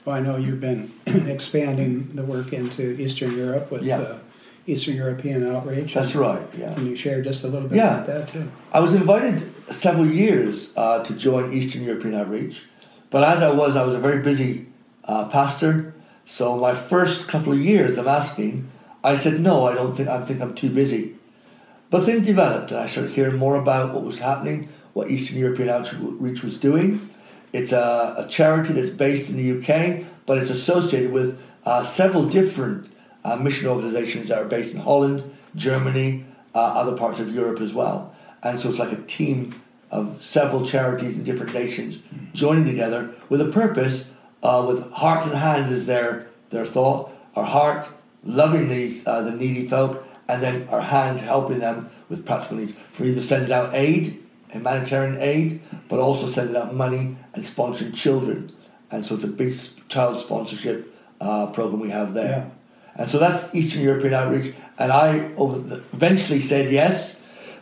[0.05, 3.99] Well, I know you've been expanding the work into Eastern Europe with Yeah.
[3.99, 4.15] uh,
[4.65, 5.93] Eastern European Outreach.
[5.93, 6.73] That's right, yeah.
[6.73, 7.95] Can you share just a little bit Yeah.
[8.03, 8.47] about that too?
[8.73, 12.63] I was invited several years uh, to join Eastern European Outreach,
[13.09, 14.65] but as I was, I was a very busy
[15.05, 15.93] uh, pastor.
[16.25, 18.67] So my first couple of years of asking,
[19.03, 19.67] I said no.
[19.67, 21.15] I don't think I think I'm too busy.
[21.89, 25.69] But things developed, and I started hearing more about what was happening, what Eastern European
[25.69, 26.99] Outreach was doing.
[27.53, 32.25] It's a, a charity that's based in the UK, but it's associated with uh, several
[32.25, 32.91] different
[33.23, 35.23] uh, mission organizations that are based in Holland,
[35.55, 38.15] Germany, uh, other parts of Europe as well.
[38.43, 41.99] And so it's like a team of several charities in different nations
[42.33, 44.09] joining together with a purpose,
[44.43, 47.87] uh, with hearts and hands is their, their thought, our heart
[48.23, 52.73] loving these uh, the needy folk, and then our hands helping them with practical needs.
[52.91, 58.51] For either sending out aid, humanitarian aid, but also sending out money and sponsoring children.
[58.89, 59.55] And so it's a big
[59.89, 62.49] child sponsorship uh, program we have there.
[62.49, 63.01] Yeah.
[63.01, 64.55] And so that's Eastern European outreach.
[64.79, 67.19] And I over the, eventually said yes,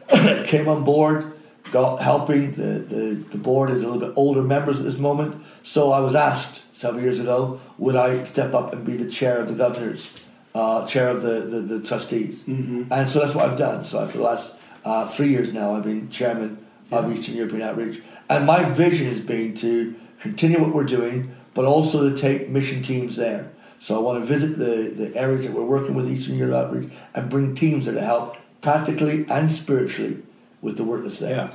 [0.46, 1.34] came on board,
[1.72, 2.54] got helping.
[2.54, 5.44] The, the, the board is a little bit older members at this moment.
[5.64, 9.40] So I was asked several years ago, would I step up and be the chair
[9.40, 10.14] of the governors,
[10.54, 12.46] uh, chair of the, the, the trustees?
[12.46, 12.94] Mm-hmm.
[12.94, 13.84] And so that's what I've done.
[13.84, 14.54] So for the last
[14.86, 18.02] uh, three years now, I've been chairman of Eastern European Outreach.
[18.30, 22.82] And my vision has been to continue what we're doing, but also to take mission
[22.82, 23.52] teams there.
[23.80, 26.90] So I want to visit the, the areas that we're working with Eastern Europe Outreach
[27.14, 30.24] and bring teams there to help practically and spiritually
[30.62, 31.36] with the work that's there.
[31.36, 31.54] Yeah.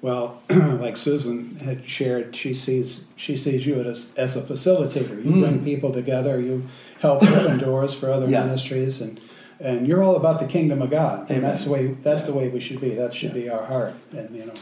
[0.00, 5.16] Well, like Susan had shared, she sees she sees you as, as a facilitator.
[5.24, 5.40] You Mm.
[5.40, 6.38] bring people together.
[6.40, 6.64] You
[7.00, 8.44] help open doors for other Yeah.
[8.44, 9.18] ministries, and
[9.64, 11.20] and you're all about the kingdom of God.
[11.22, 11.42] And Amen.
[11.42, 12.90] that's the way that's the way we should be.
[12.90, 13.94] That should be our heart.
[14.12, 14.54] And you know,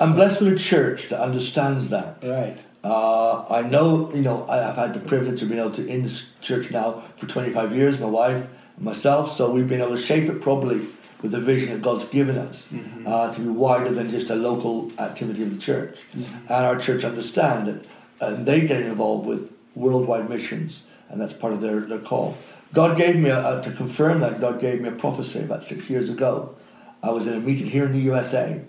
[0.00, 2.24] I'm blessed with a church that understands that.
[2.24, 2.58] right?
[2.82, 6.26] Uh, I know, you know, I've had the privilege of being able to in this
[6.40, 10.28] church now for 25 years, my wife and myself, so we've been able to shape
[10.28, 10.86] it probably
[11.20, 12.72] with the vision that God's given us
[13.04, 15.98] uh, to be wider than just a local activity of the church.
[16.14, 17.88] And our church understand it,
[18.20, 22.36] and they get involved with worldwide missions, and that's part of their, their call.
[22.76, 26.10] God gave me, a, to confirm that, God gave me a prophecy about six years
[26.10, 26.54] ago.
[27.02, 28.60] I was in a meeting here in the USA,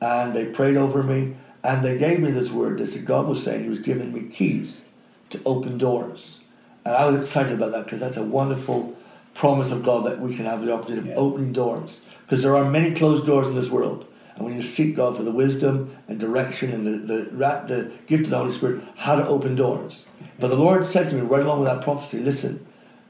[0.00, 2.78] and they prayed over me, and they gave me this word.
[2.78, 4.84] They said God was saying He was giving me keys
[5.30, 6.42] to open doors,
[6.84, 8.96] and I was excited about that because that's a wonderful
[9.34, 12.02] promise of God that we can have the opportunity of opening doors.
[12.24, 15.16] Because there are many closed doors in this world, and we need to seek God
[15.16, 19.16] for the wisdom and direction and the the, the gift of the Holy Spirit how
[19.16, 20.06] to open doors.
[20.38, 22.64] But the Lord said to me right along with that prophecy, listen.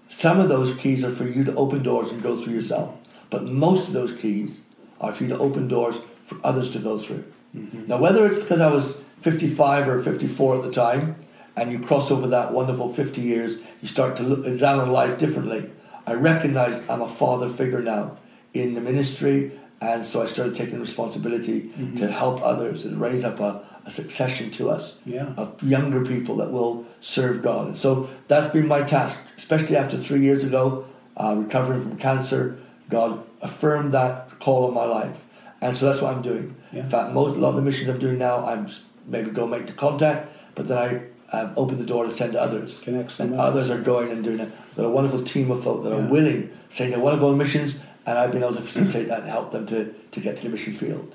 [0.09, 2.95] Some of those keys are for you to open doors and go through yourself.
[3.31, 4.63] But most of those keys
[5.01, 7.25] are for you to open doors for others to go through.
[7.55, 7.87] Mm-hmm.
[7.89, 11.17] Now, whether it's because I was 55 or 54 at the time,
[11.57, 15.71] and you cross over that wonderful 50 years, you start to look, examine life differently.
[16.07, 18.19] I recognize I'm a father figure now
[18.53, 23.41] in the ministry, and so I started taking responsibility to help others and raise up
[23.41, 25.33] a, a succession to us Yeah.
[25.37, 27.67] of younger people that will serve God.
[27.69, 30.87] And so that's been my task, especially after three years ago,
[31.17, 32.59] uh, recovering from cancer.
[32.89, 35.25] God affirmed that call on my life.
[35.61, 36.55] And so that's what I'm doing.
[36.73, 36.81] Yeah.
[36.85, 38.69] In fact, most, a lot of the missions I'm doing now, I'm
[39.07, 41.01] maybe go make the contact, but then I
[41.33, 42.81] I've opened the door to send to others.
[42.81, 44.51] Connect and someone others are going and doing it.
[44.77, 46.07] They're a wonderful team of folk that Yeah.
[46.07, 49.09] are willing, saying they want to go on missions, and I've been able to facilitate
[49.09, 51.15] that and help them to, to get to the mission field.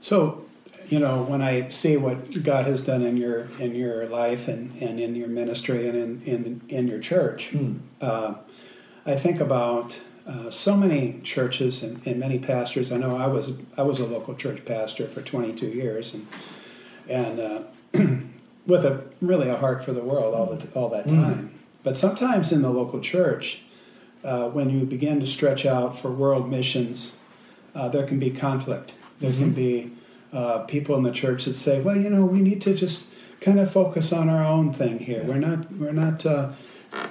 [0.00, 0.44] So,
[0.88, 4.74] you know, when I see what God has done in your in your life and,
[4.82, 7.78] and in your ministry and in in, in your church, Mm.
[8.00, 8.34] uh,
[9.06, 12.92] I think about uh, so many churches and, and many pastors.
[12.92, 16.26] I know I was I was a local church pastor for 22 years, and
[17.08, 17.62] and uh,
[18.66, 21.22] with a really a heart for the world all the, all that Mm.
[21.22, 21.50] time.
[21.82, 23.62] But sometimes in the local church,
[24.24, 27.16] uh, when you begin to stretch out for world missions,
[27.74, 28.92] uh, there can be conflict.
[29.20, 29.54] There can Mhm.
[29.54, 29.90] be
[30.32, 33.08] uh, people in the church that say, "Well, you know, we need to just
[33.40, 35.24] kind of focus on our own thing here.
[35.26, 36.50] We're not we're not uh,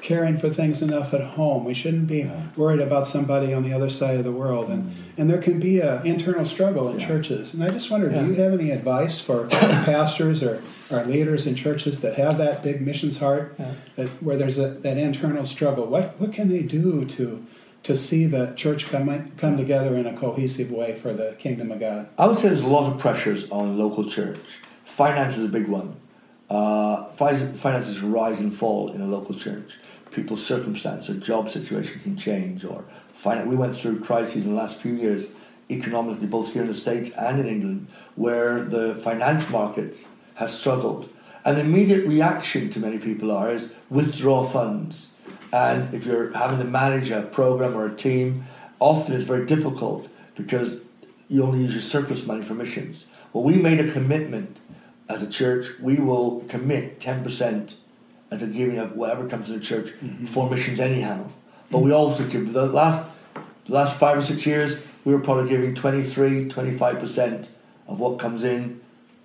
[0.02, 1.65] caring for things enough at home.
[1.65, 2.32] We shouldn't be Yeah.
[2.56, 4.89] worried about somebody on the other side of the world." And mm.
[5.18, 7.08] and there can be an internal struggle in Yeah.
[7.08, 7.54] churches.
[7.54, 8.22] And I just wonder, Yeah.
[8.24, 9.48] do you have any advice for
[9.86, 13.58] pastors or, or leaders in churches that have that big missions heart,
[13.96, 15.86] that where there's a, that internal struggle?
[15.88, 17.44] What what can they do to
[17.84, 21.80] to see the church come come together in a cohesive way for the kingdom of
[21.80, 22.08] God?
[22.18, 24.39] I would say there's a lot of pressures on local church.
[24.84, 25.96] Finance is a big one.
[26.50, 29.78] Uh, finances rise and fall in a local church.
[30.12, 32.66] People's circumstance or job situation can change.
[32.66, 32.84] Or
[33.14, 35.28] fin- we went through crises in the last few years,
[35.70, 41.10] economically, both here in the States and in England, where the finance markets have struggled.
[41.46, 45.12] And the immediate reaction to many people are is withdraw funds.
[45.54, 48.46] And if you're having to manage a program or a team,
[48.80, 50.82] often it's very difficult because
[51.28, 53.06] you only use your surplus money for missions.
[53.34, 54.58] Well, we made a commitment
[55.10, 55.78] as a church.
[55.82, 57.74] We will commit 10%
[58.32, 60.26] as a giving of whatever comes to the church mm-hmm.
[60.26, 61.28] for missions anyhow.
[61.72, 63.06] But we also give the last
[63.65, 67.48] the last five or six years we were probably giving 23, 25%
[67.88, 68.82] of what comes in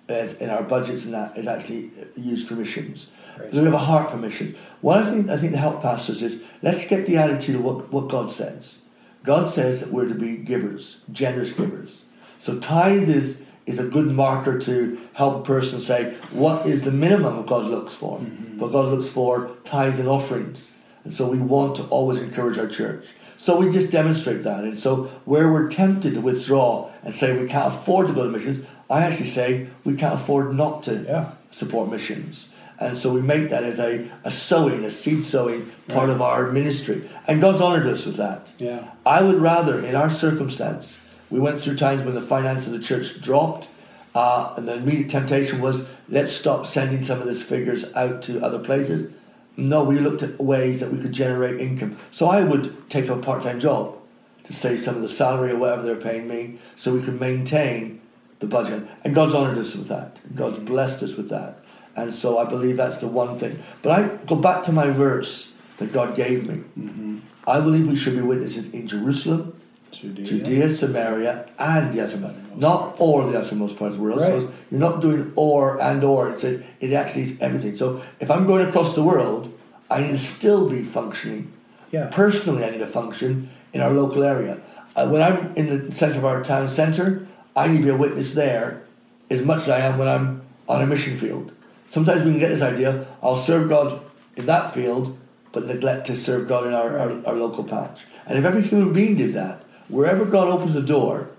[0.07, 3.07] as, in our budgets and that is actually used for missions.
[3.35, 4.55] Praise we have a heart for missions.
[4.81, 7.91] One I think I think the help pastors is let's get the attitude of what,
[7.91, 8.79] what God says.
[9.23, 12.03] God says that we're to be givers, generous givers.
[12.37, 16.91] So tithe is is a good marker to help a person say what is the
[16.91, 18.19] minimum that God looks for.
[18.19, 18.59] Mm-hmm.
[18.59, 20.73] But God looks for tithes and offerings.
[21.03, 23.05] And so we want to always encourage our church.
[23.37, 24.63] So we just demonstrate that.
[24.63, 28.29] And so where we're tempted to withdraw and say we can't afford to go to
[28.29, 31.31] missions, I actually say we can't afford not to Yeah.
[31.51, 32.49] support missions.
[32.79, 36.15] And so we make that as a, a sowing, a seed sowing part Right.
[36.15, 37.07] of our ministry.
[37.27, 38.51] And God's honored us with that.
[38.57, 38.83] Yeah.
[39.05, 40.97] I would rather, in our circumstance,
[41.29, 43.67] we went through times when the finance of the church dropped,
[44.13, 48.43] uh, and the immediate temptation was let's stop sending some of these figures out to
[48.43, 49.11] other places.
[49.57, 51.97] No, we looked at ways that we could generate income.
[52.11, 53.97] So I would take a part time job
[54.43, 58.01] to save some of the salary or whatever they're paying me so we could maintain
[58.39, 58.83] the budget.
[59.03, 60.21] And God's honored us with that.
[60.35, 61.59] God's blessed us with that.
[61.95, 63.63] And so I believe that's the one thing.
[63.81, 67.21] But I go back to my verse that God gave me.
[67.47, 69.54] I believe we should be witnesses in Jerusalem,
[70.01, 70.25] Judea.
[70.25, 72.35] Judea, Samaria, and the uttermost.
[72.55, 74.19] Not or the uttermost parts of the world.
[74.19, 74.29] Right.
[74.29, 76.31] So you're not doing or and or.
[76.31, 77.75] It's a, it actually is everything.
[77.75, 79.51] So if I'm going across the world,
[79.89, 81.51] I need to still be functioning.
[81.91, 82.09] Yeah.
[82.11, 84.59] Personally, I need to function in our local area.
[84.95, 87.97] Uh, when I'm in the centre of our town centre, I need to be a
[87.97, 88.83] witness there
[89.29, 91.51] as much as I am when I'm on a mission field.
[91.85, 94.01] Sometimes we can get this idea, I'll serve God
[94.35, 95.17] in that field,
[95.51, 98.05] but neglect to serve God in our, our, our local patch.
[98.25, 101.29] And if every human being did that, wherever God opens the door,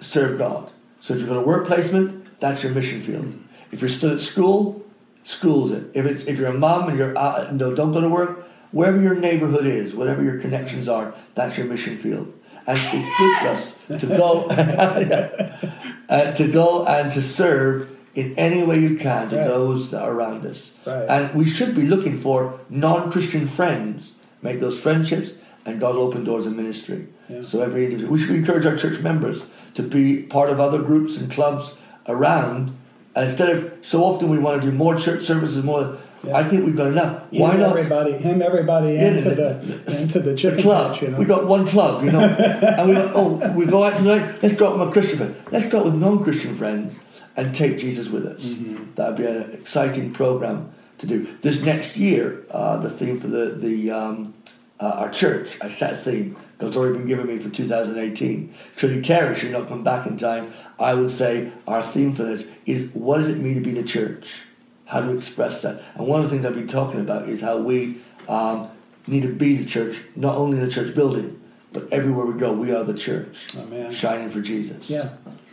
[0.00, 0.70] serve God.
[1.00, 3.32] So if you've got a work placement, that's your mission field.
[3.72, 4.84] If you're still at school,
[5.22, 5.84] school's it.
[5.94, 8.46] If it's if you're a mom and you're uh, no, don't go to work.
[8.72, 12.32] Wherever your neighbourhood is, whatever your connections are, that's your mission field.
[12.66, 14.46] And it's good for us to go,
[16.08, 19.46] uh, to go and to serve in any way you can to Right.
[19.46, 20.72] those that are around us.
[20.86, 21.06] Right.
[21.08, 25.32] And we should be looking for non-Christian friends, make those friendships,
[25.66, 27.06] and God will open doors of ministry.
[27.28, 27.42] Yeah.
[27.42, 29.42] So every individual, we should encourage our church members
[29.74, 31.74] to be part of other groups and clubs
[32.08, 32.76] around.
[33.14, 35.98] And instead of so often we want to do more church services, more.
[36.22, 36.36] Yeah.
[36.36, 37.22] I think we've got enough.
[37.30, 37.70] Why not?
[37.70, 40.92] everybody, Him, everybody Yeah, into the- the into the The club.
[40.92, 41.18] patch, you know.
[41.18, 42.20] We got one club, you know,
[42.78, 44.34] and we go, oh, we go out tonight.
[44.42, 45.34] Let's go out with my Christian.
[45.50, 47.00] Let's go out with non-Christian friends
[47.36, 48.44] and take Jesus with us.
[48.44, 48.94] Mm-hmm.
[48.96, 51.26] That would be an exciting program to do.
[51.40, 54.34] This next year, uh, the theme for the the um,
[54.80, 56.36] uh, our church, I set a theme.
[56.58, 58.54] God's already been given me for 2018.
[58.76, 60.52] Should he tarry, should he not come back in time?
[60.78, 63.82] I would say our theme for this is what does it mean to be the
[63.82, 64.42] church?
[64.86, 65.82] How to express that?
[65.94, 68.68] And one of the things I've been talking about is how we um,
[69.06, 71.40] need to be the church, not only in the church building,
[71.72, 73.92] but everywhere we go, we are the church, Amen.
[73.92, 74.90] shining for Jesus.
[74.90, 75.10] Yeah.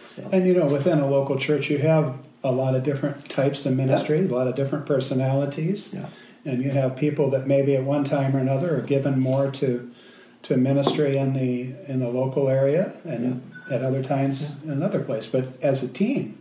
[0.08, 3.66] So, And you know, within a local church, you have a lot of different types
[3.66, 6.08] of ministries, a lot of different personalities, yeah.
[6.48, 9.92] And you have people that maybe at one time or another are given more to
[10.44, 15.28] to ministry in the in the local area and at other times in another place.
[15.28, 16.40] But as a team,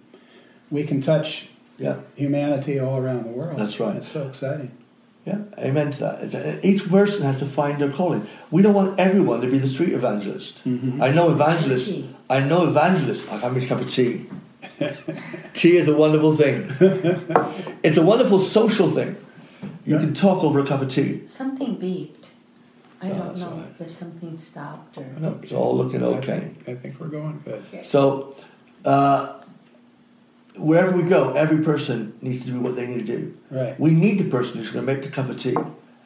[0.71, 1.97] we can touch Yeah.
[2.14, 3.59] humanity all around the world.
[3.59, 3.97] That's right.
[3.97, 4.71] It's so exciting.
[5.27, 6.35] Yeah, amen to that.
[6.35, 8.23] Uh, Each person has to find their calling.
[8.53, 10.62] We don't want everyone to be the street evangelist.
[10.66, 11.90] I know evangelists.
[12.31, 13.27] I know evangelists.
[13.29, 14.27] I have a cup of tea.
[15.55, 16.71] tea is a wonderful thing.
[17.83, 19.16] it's a wonderful social thing.
[19.87, 20.01] You Yeah.
[20.01, 21.22] can talk over a cup of tea.
[21.29, 22.27] Something beeped.
[23.01, 25.07] I So- don't know I- if something stopped or.
[25.20, 26.51] No, it's all looking I okay.
[26.64, 27.62] think, I think we're going good.
[27.68, 27.83] Okay.
[27.85, 28.35] So,
[28.85, 29.29] uh,
[30.57, 33.35] wherever we go, every person needs to do what they need to do.
[33.51, 33.79] Right.
[33.79, 35.55] We need the person who's going to make the cup of tea,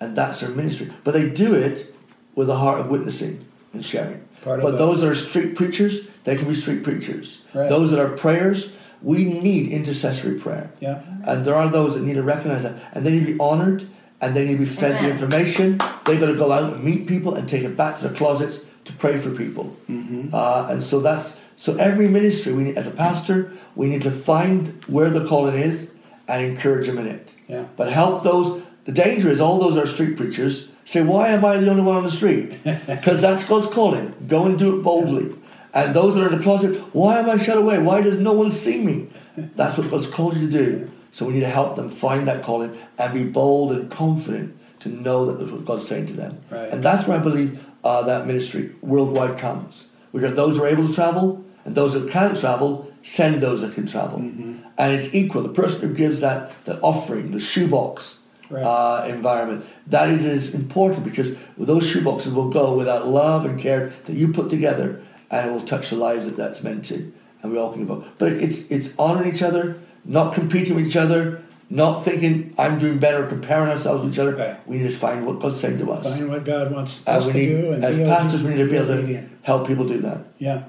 [0.01, 0.91] and that's their ministry.
[1.05, 1.95] But they do it
[2.35, 3.39] with a heart of witnessing
[3.73, 4.21] and sharing.
[4.43, 7.39] Part of but the- those that are street preachers, they can be street preachers.
[7.55, 7.69] Right.
[7.69, 10.71] Those that are prayers, we need intercessory prayer.
[10.81, 11.03] Yeah.
[11.25, 12.75] And there are those that need to recognize that.
[12.93, 13.89] And they need to be honored
[14.21, 15.79] and they need to be fed the information.
[16.05, 18.61] They got to go out and meet people and take it back to their closets
[18.85, 19.77] to pray for people.
[19.89, 20.35] Mm-hmm.
[20.35, 24.11] Uh, and so that's so every ministry we need as a pastor we need to
[24.11, 25.93] find where the calling is
[26.27, 27.35] and encourage them in it.
[27.49, 27.67] Yeah.
[27.77, 28.63] But help those.
[28.85, 31.97] The danger is all those are street preachers say, "Why am I the only one
[31.97, 34.15] on the street?" Because that's God's calling.
[34.27, 35.37] Go and do it boldly.
[35.73, 37.79] And those that are in the closet, why am I shut away?
[37.79, 39.09] Why does no one see me?
[39.37, 40.91] That's what God's called you to do.
[41.13, 44.89] So we need to help them find that calling and be bold and confident to
[44.89, 46.41] know that that's what God's saying to them.
[46.51, 46.71] Right.
[46.71, 49.89] And that's where I believe uh, that ministry worldwide comes.
[50.13, 53.61] We got those who are able to travel, and those that can't travel, send those
[53.61, 54.19] that can travel.
[54.19, 54.59] Mm-hmm.
[54.79, 55.43] And it's equal.
[55.43, 58.65] The person who gives that, that offering, the shoebox Right.
[58.65, 63.93] uh, environment, that is, is important because those shoeboxes will go without love and care
[64.07, 67.13] that you put together, and it will touch the lives that that's meant to.
[67.43, 68.05] And we all can go.
[68.19, 72.99] But it's, it's honoring each other, not competing with each other, not thinking I'm doing
[72.99, 74.35] better, comparing ourselves with each other.
[74.35, 74.69] Right.
[74.69, 76.05] We need to find what God's saying to us.
[76.05, 78.77] Find what God wants us we to do, and as pastors, we need to be
[78.77, 80.19] able to help people do that.
[80.39, 80.65] Yeah.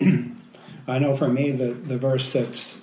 [0.88, 2.82] I know for me, the, the verse that's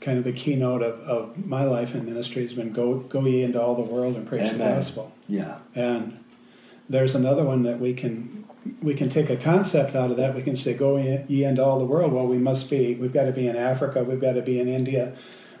[0.00, 3.42] kind of the keynote of, of my life in ministry has been go, go ye
[3.42, 5.12] into all the world and preach the gospel.
[5.28, 5.60] Yeah.
[5.76, 6.22] And
[6.88, 8.41] there's another one that we can
[8.82, 10.34] we can take a concept out of that.
[10.34, 12.94] We can say, "Go ye into all the world." Well, we must be.
[12.94, 14.04] We've got to be in Africa.
[14.04, 15.14] We've got to be in India.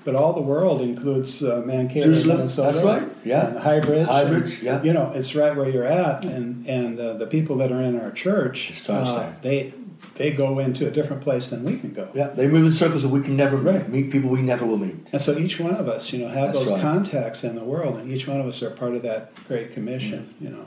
[0.04, 2.72] But all the world includes uh, Mankato, Jerusalem, Minnesota.
[2.72, 3.46] that's right, yeah.
[3.48, 4.06] And Highbridge.
[4.06, 4.82] High and, yeah.
[4.82, 8.00] You know, it's right where you're at, and and uh, the people that are in
[8.00, 9.72] our church, uh, they
[10.16, 12.08] they go into a different place than we can go.
[12.14, 13.88] Yeah, they move in circles that we can never Right.
[13.88, 15.08] meet people we never will meet.
[15.12, 16.82] And so each one of us, you know, have That's those right.
[16.82, 20.34] contacts in the world, and each one of us are part of that great commission.
[20.40, 20.66] You know.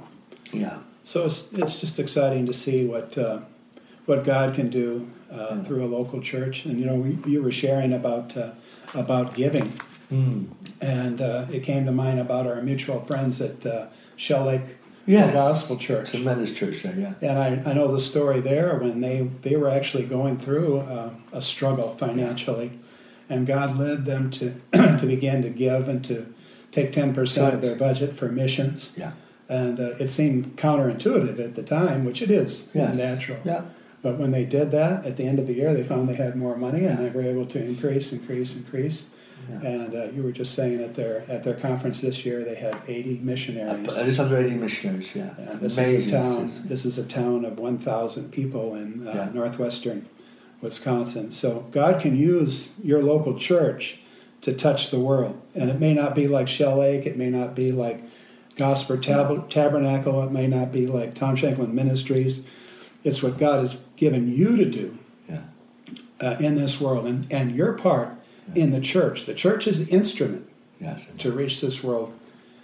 [0.54, 0.78] Yeah.
[1.06, 3.40] So it's, it's just exciting to see what uh,
[4.06, 6.66] what God can do uh, through a local church.
[6.66, 8.52] And you know, we, you were sharing about uh,
[8.94, 9.74] about giving,
[10.12, 10.50] Mm.
[10.82, 15.34] and uh, it came to mind about our mutual friends at uh, Shell Lake Yes.
[15.34, 16.12] Gospel Church.
[16.12, 17.14] Tremendous church there, yeah.
[17.22, 21.12] And I, I know the story there when they, they were actually going through uh,
[21.32, 22.80] a struggle financially,
[23.30, 26.34] and God led them to to begin to give and to
[26.72, 28.94] take ten percent of their budget for missions.
[28.98, 29.12] Yeah.
[29.48, 32.98] And uh, it seemed counterintuitive at the time, which it is Yes.
[32.98, 33.38] natural.
[33.46, 33.62] Yeah.
[34.02, 36.36] But when they did that, at the end of the year, they found they had
[36.36, 37.10] more money, and Yeah.
[37.10, 39.06] they were able to increase, increase, increase.
[39.50, 39.68] Yeah.
[39.70, 42.76] And uh, you were just saying at their at their conference this year, they had
[42.88, 43.96] 80 missionaries.
[43.98, 45.36] At least under 80 missionaries, yeah.
[45.38, 46.00] And this Amazing.
[46.00, 46.46] is a town.
[46.48, 49.30] This is- This is a town of 1,000 people in uh, Yeah.
[49.34, 50.08] northwestern
[50.62, 51.32] Wisconsin.
[51.32, 54.00] So God can use your local church
[54.42, 57.06] to touch the world, and it may not be like Shell Lake.
[57.06, 58.04] It may not be like
[58.58, 60.24] Gospel Tab- Tabernacle.
[60.24, 62.46] It may not be like Tom Shanklin Ministries.
[63.04, 64.98] It's what God has given you to do
[65.30, 65.40] Yeah.
[66.22, 68.14] uh, in this world, and and your part
[68.56, 69.26] in the church.
[69.26, 70.48] The church is the instrument
[70.80, 71.08] Yes.
[71.20, 72.14] to reach this world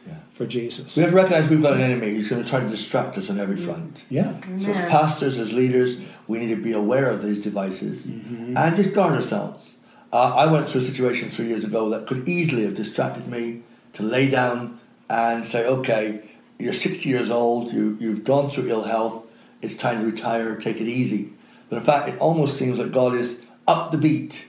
[0.08, 0.14] Yeah.
[0.32, 0.96] for Jesus.
[0.96, 3.30] We have to recognize we've got an enemy who's going to try to distract us
[3.30, 4.04] on every front.
[4.10, 4.34] Yeah.
[4.60, 8.58] So, as pastors, as leaders, we need to be aware of these devices Mm-hmm.
[8.58, 9.76] and just guard ourselves.
[10.14, 13.62] Uh, I went through a situation three years ago that could easily have distracted me
[13.94, 14.80] to lay down
[15.12, 16.22] and say, okay,
[16.58, 19.26] you're 60 years old, you, you've gone through ill health,
[19.62, 21.34] it's time to retire, take it easy.
[21.70, 24.48] But in fact, it almost seems like God is up the beat.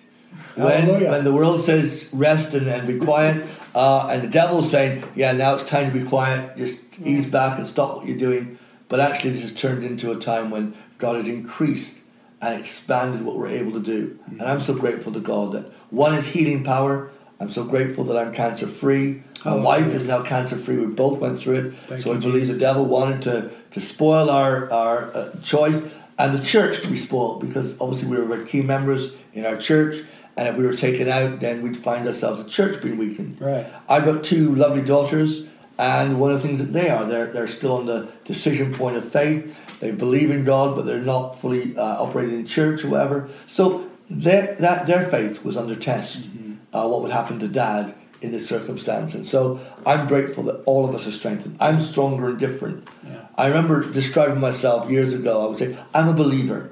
[0.55, 1.11] When, Hallelujah.
[1.11, 3.45] when the world says rest and, and be quiet,
[3.75, 7.59] uh, and the devil's saying, yeah, now it's time to be quiet, just ease back
[7.59, 8.59] and stop what you're doing.
[8.89, 11.99] But actually, this has turned into a time when God has increased
[12.41, 14.19] and expanded what we're able to do.
[14.27, 17.11] And I'm so grateful to God that one is healing power.
[17.43, 19.21] I'm so grateful that I'm cancer free.
[19.45, 19.65] My Hallelujah.
[19.65, 20.77] wife is now cancer free.
[20.77, 21.75] We both went through it.
[21.89, 22.55] Thank so I believe Jesus.
[22.55, 25.85] the devil wanted to, to spoil our, our uh, choice
[26.19, 30.05] and the church to be spoiled because obviously we were key members in our church.
[30.37, 33.41] And if we were taken out, then we'd find ourselves the church being weakened.
[33.41, 33.67] Right.
[33.89, 35.45] I've got two lovely daughters,
[35.81, 38.97] And one of the things that they are, they're, they're still on the decision point
[38.97, 39.59] of faith.
[39.81, 43.29] They believe in God, but they're not fully uh, operating in church or whatever.
[43.49, 46.29] So their, that, their faith was under test.
[46.73, 49.15] Uh, what would happen to dad in this circumstance?
[49.15, 51.57] And so I'm grateful that all of us are strengthened.
[51.61, 52.89] I'm stronger and different.
[53.07, 53.27] Yeah.
[53.37, 55.45] I remember describing myself years ago.
[55.45, 56.71] I would say, I'm a believer.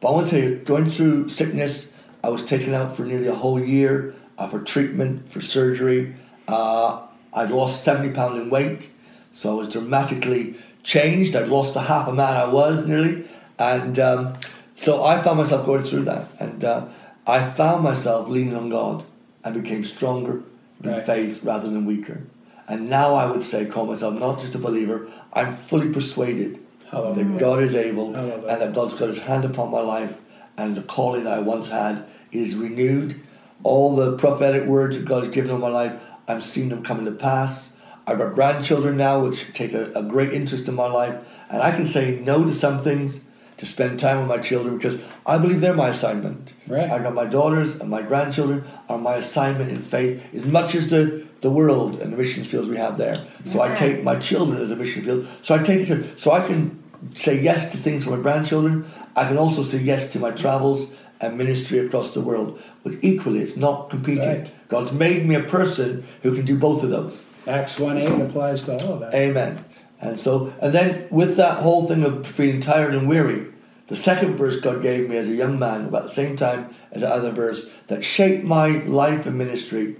[0.00, 3.26] But I want to tell you, going through sickness, I was taken out for nearly
[3.26, 6.14] a whole year uh, for treatment, for surgery.
[6.46, 8.88] Uh, I'd lost 70 pounds in weight,
[9.32, 11.34] so I was dramatically changed.
[11.34, 13.28] I'd lost a half a man I was nearly.
[13.58, 14.34] And um,
[14.76, 16.28] so I found myself going through that.
[16.38, 16.86] And uh,
[17.26, 19.04] I found myself leaning on God
[19.46, 20.42] and became stronger
[20.82, 21.06] in Right.
[21.06, 22.22] faith rather than weaker.
[22.68, 26.58] And now I would say, call myself not just a believer, I'm fully persuaded
[26.90, 27.24] Hallelujah.
[27.24, 30.18] that God is able and that God's got his hand upon my life
[30.58, 33.20] and the calling that I once had is renewed.
[33.62, 35.92] All the prophetic words that God has given on my life,
[36.26, 37.72] I'm seeing them coming to pass.
[38.04, 41.14] I've got grandchildren now which take a, a great interest in my life
[41.48, 43.20] and I can say no to some things
[43.58, 46.52] to spend time with my children because I believe they're my assignment.
[46.66, 46.90] Right.
[46.90, 50.90] I got my daughters and my grandchildren are my assignment in faith as much as
[50.90, 53.16] the, the world and the mission fields we have there.
[53.44, 55.28] So I take my children as a mission field.
[55.42, 56.82] So I take it to, so I can
[57.14, 58.84] say yes to things for my grandchildren.
[59.14, 60.90] I can also say yes to my travels
[61.20, 62.60] and ministry across the world.
[62.84, 64.42] But equally, it's not competing.
[64.42, 64.68] Right.
[64.68, 67.26] God's made me a person who can do both of those.
[67.46, 69.14] Acts 1 8 applies to all of that.
[69.14, 69.64] Amen.
[70.00, 73.46] And so, and then with that whole thing of feeling tired and weary,
[73.86, 77.02] the second verse God gave me as a young man, about the same time as
[77.02, 79.96] the other verse, that shaped my life and ministry,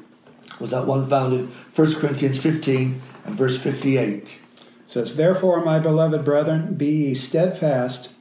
[0.58, 4.12] was that one found in 1 Corinthians 15 and verse 58.
[4.12, 4.40] It
[4.86, 8.12] says, Therefore, my beloved brethren, be ye steadfast,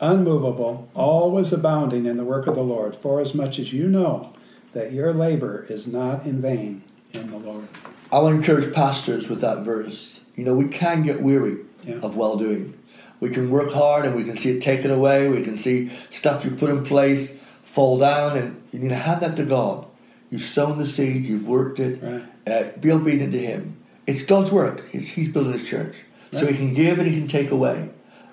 [0.00, 4.32] unmovable, always abounding in the work of the Lord, forasmuch as much as you know
[4.72, 7.68] that your labor is not in vain in the Lord.
[8.12, 10.17] I to encourage pastors with that verse.
[10.38, 11.96] You know, we can get weary Yeah.
[11.96, 12.74] of well doing.
[13.18, 15.28] We can work hard and we can see it taken away.
[15.28, 19.20] We can see stuff you put in place fall down, and you need to hand
[19.20, 19.84] that to God.
[20.30, 22.00] You've sown the seed, you've worked it.
[22.02, 22.22] Right.
[22.46, 23.76] Uh, be obedient to Him.
[24.06, 24.88] It's God's work.
[24.90, 25.96] He's, he's building His church.
[26.32, 27.88] So He can give and He can take away.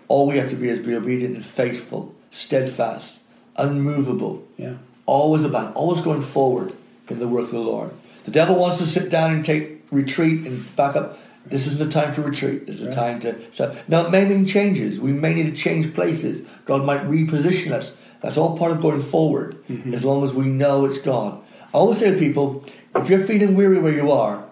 [0.08, 3.18] All we have to be is be obedient and faithful, steadfast,
[3.58, 4.74] unmovable, Yeah.
[5.08, 6.74] always about, always going forward
[7.10, 7.90] in the work of the Lord.
[8.26, 11.18] The devil wants to sit down and take retreat and back up.
[11.48, 12.66] This isn't the time for retreat.
[12.68, 12.96] This is the Right.
[12.96, 13.36] time to.
[13.52, 15.00] So, now, it may mean changes.
[15.00, 16.44] We may need to change places.
[16.66, 17.94] God might reposition us.
[18.22, 19.58] That's all part of going forward,
[19.94, 21.38] as long as we know it's God.
[21.74, 22.64] I always say to people
[22.96, 24.46] if you're feeling weary where you are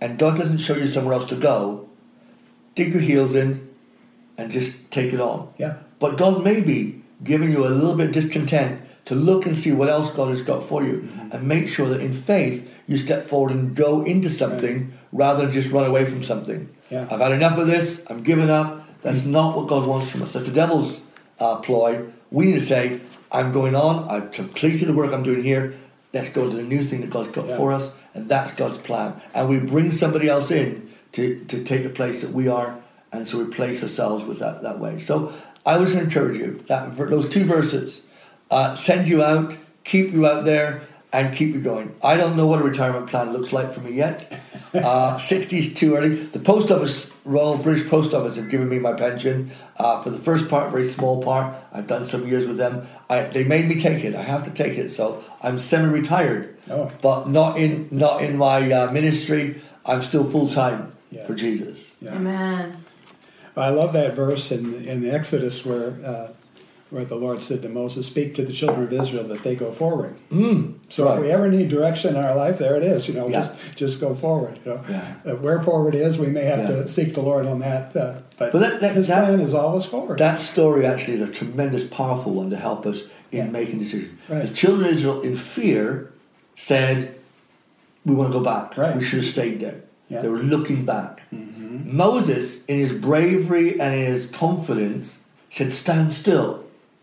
[0.00, 1.88] and God doesn't show you somewhere else to go,
[2.74, 3.68] dig your heels in
[4.38, 5.48] and just take it on.
[5.58, 5.74] Yeah.
[5.98, 9.72] But God may be giving you a little bit of discontent to look and see
[9.72, 11.32] what else God has got for you Mm-hmm.
[11.32, 15.52] and make sure that in faith you step forward and go into something rather than
[15.52, 16.68] just run away from something.
[16.90, 17.06] Yeah.
[17.10, 18.84] I've had enough of this, I'm giving up.
[19.02, 20.32] That's not what God wants from us.
[20.32, 21.00] That's the devil's
[21.38, 22.04] uh, ploy.
[22.30, 23.00] We need to say,
[23.30, 25.74] I'm going on, I've completed the work I'm doing here.
[26.12, 27.56] Let's go to the new thing that God's got Yeah.
[27.56, 29.20] for us, and that's God's plan.
[29.34, 32.80] And we bring somebody else in to, to take the place that we are,
[33.12, 34.98] and so we place ourselves with that, that way.
[34.98, 35.32] So
[35.64, 38.02] I would encourage you that those two verses
[38.50, 40.82] uh, send you out, keep you out there,
[41.12, 41.94] and keep you going.
[42.02, 44.40] I don't know what a retirement plan looks like for me yet.
[44.74, 46.10] Uh, 60 too early.
[46.24, 50.18] The post office, Royal British Post Office, have given me my pension uh, for the
[50.18, 51.54] first part, very small part.
[51.72, 52.86] I've done some years with them.
[53.08, 54.14] I, they made me take it.
[54.14, 54.90] I have to take it.
[54.90, 56.92] So I'm semi-retired, Oh.
[57.00, 59.62] but not in not in my uh, ministry.
[59.86, 61.26] I'm still full time Yeah.
[61.26, 61.96] for Jesus.
[62.02, 62.14] Yeah.
[62.16, 62.84] Amen.
[63.56, 66.28] I love that verse in, in Exodus where uh,
[66.90, 69.70] where the Lord said to Moses, "Speak to the children of Israel that they go
[69.72, 71.18] forward." Mm, So right.
[71.18, 73.08] if we ever need direction in our life, there it is.
[73.08, 73.40] You know, Yeah.
[73.40, 74.58] just just go forward.
[74.64, 75.14] You know, Yeah.
[75.26, 76.66] uh, where forward is, we may have Yeah.
[76.82, 77.94] to seek the Lord on that.
[77.94, 80.18] Uh, but But that- that- His that- plan is always forward.
[80.18, 84.12] That story actually is a tremendous, powerful one to help us in making decisions.
[84.28, 84.42] Right.
[84.42, 86.10] The children of Israel, in fear,
[86.56, 87.10] said,
[88.06, 88.76] "We want to go back.
[88.78, 88.96] Right.
[88.96, 89.80] We should have stayed there."
[90.10, 91.20] They were looking back.
[91.84, 95.20] Moses, in his bravery and his confidence,
[95.50, 96.60] said, "Stand still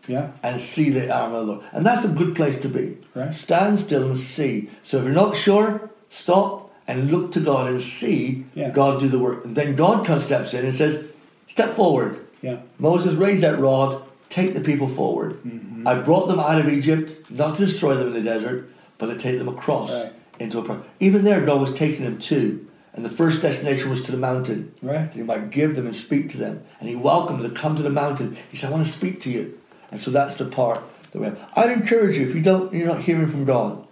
[0.08, 2.96] yeah, and see the arm of the Lord." And that's a good place to be.
[3.14, 3.34] Right.
[3.34, 4.70] Stand still and see.
[4.82, 8.70] So if you're not sure, stop and look to God and see Yeah.
[8.70, 9.44] God do the work.
[9.44, 11.04] And then God comes steps in and says,
[11.48, 15.32] "Step forward." yeah, Moses raised that rod, take the people forward.
[15.44, 15.86] Mm-hmm.
[15.88, 19.16] I brought them out of Egypt, not to destroy them in the desert, but to
[19.16, 20.12] take them across Right.
[20.38, 22.60] into a pro- Even there, God was taking them to.
[22.94, 24.72] And the first destination was to the mountain.
[24.82, 25.10] right.
[25.10, 26.60] That he might give them and speak to them.
[26.80, 28.36] And he welcomed them to come to the mountain.
[28.50, 29.54] He said, I want to speak to you.
[29.90, 30.80] And so that's the part
[31.12, 31.40] that we have.
[31.54, 33.86] I'd encourage you, if you don't, you're not hearing from God,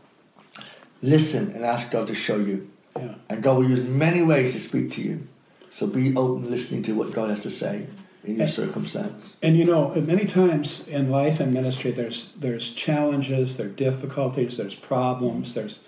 [1.02, 2.70] listen and ask God to show you.
[2.96, 3.14] Yeah.
[3.28, 5.26] And God will use many ways to speak to you.
[5.70, 7.86] So be open listening to what God has to say
[8.22, 9.36] in your And- circumstance.
[9.42, 14.74] And you know, many times in life and ministry, there's there's challenges, there's difficulties, there's
[14.76, 15.80] problems, there's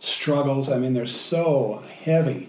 [0.00, 0.70] struggles.
[0.70, 2.48] I mean, they're so heavy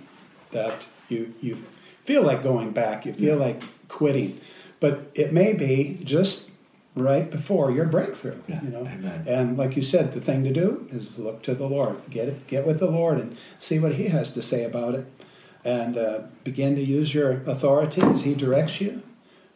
[0.51, 1.57] that you you
[2.05, 4.39] feel like going back, you feel like quitting,
[4.80, 6.51] but it may be just
[6.95, 8.39] right before your breakthrough.
[8.47, 9.25] Yeah, You know, amen.
[9.27, 12.47] and like you said, the thing to do is look to the Lord, get it,
[12.47, 15.05] get with the Lord, and see what He has to say about it,
[15.63, 19.01] and uh, begin to use your authority as He directs you,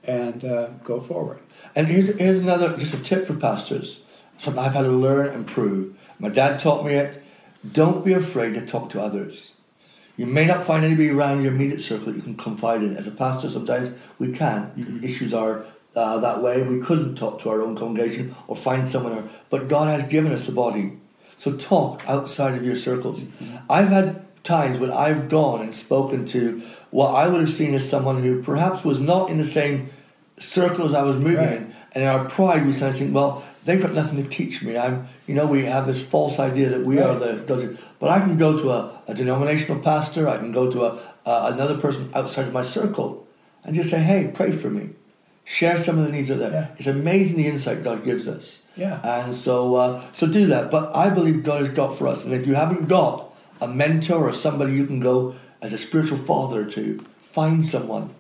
[0.04, 1.40] and uh, go forward.
[1.76, 4.02] And here's, here's another just a tip for pastors.
[4.38, 5.96] Something I've had to learn and prove.
[6.20, 7.22] My dad taught me it.
[7.72, 9.52] Don't be afraid to talk to others.
[10.16, 12.96] You may not find anybody around your immediate circle that you can confide in.
[12.98, 15.00] As a pastor, sometimes we can.
[15.04, 15.66] Issues are
[16.00, 16.56] uh, that way.
[16.64, 19.30] We couldn't talk to our own congregation or find someone.
[19.50, 20.86] But God has given us the body.
[21.38, 23.24] So talk outside of your circles.
[23.70, 24.08] I've had
[24.44, 28.42] times when I've gone and spoken to what I would have seen as someone who
[28.42, 29.90] perhaps was not in the same
[30.40, 31.58] circle as I was moving Right.
[31.58, 31.76] in.
[31.94, 34.78] And in our pride, we sometimes think, well, they've got nothing to teach me.
[34.78, 37.48] I'm, you know, we have this false idea that we are Right.
[37.48, 37.78] the.
[38.00, 40.28] But I can go to a, a denominational pastor.
[40.30, 40.90] I can go to a,
[41.26, 43.10] uh, another person outside of my circle,
[43.64, 44.86] and just say, hey, pray for me.
[45.50, 46.52] Share some of the needs of that.
[46.52, 46.68] Yeah.
[46.78, 48.62] It's amazing the insight God gives us.
[48.76, 49.02] Yeah.
[49.04, 50.70] And so, uh, so do that.
[50.70, 52.24] But I believe God has got for us.
[52.24, 55.34] And if you haven't got a mentor or somebody you can go
[55.64, 58.14] as a spiritual father to, find someone.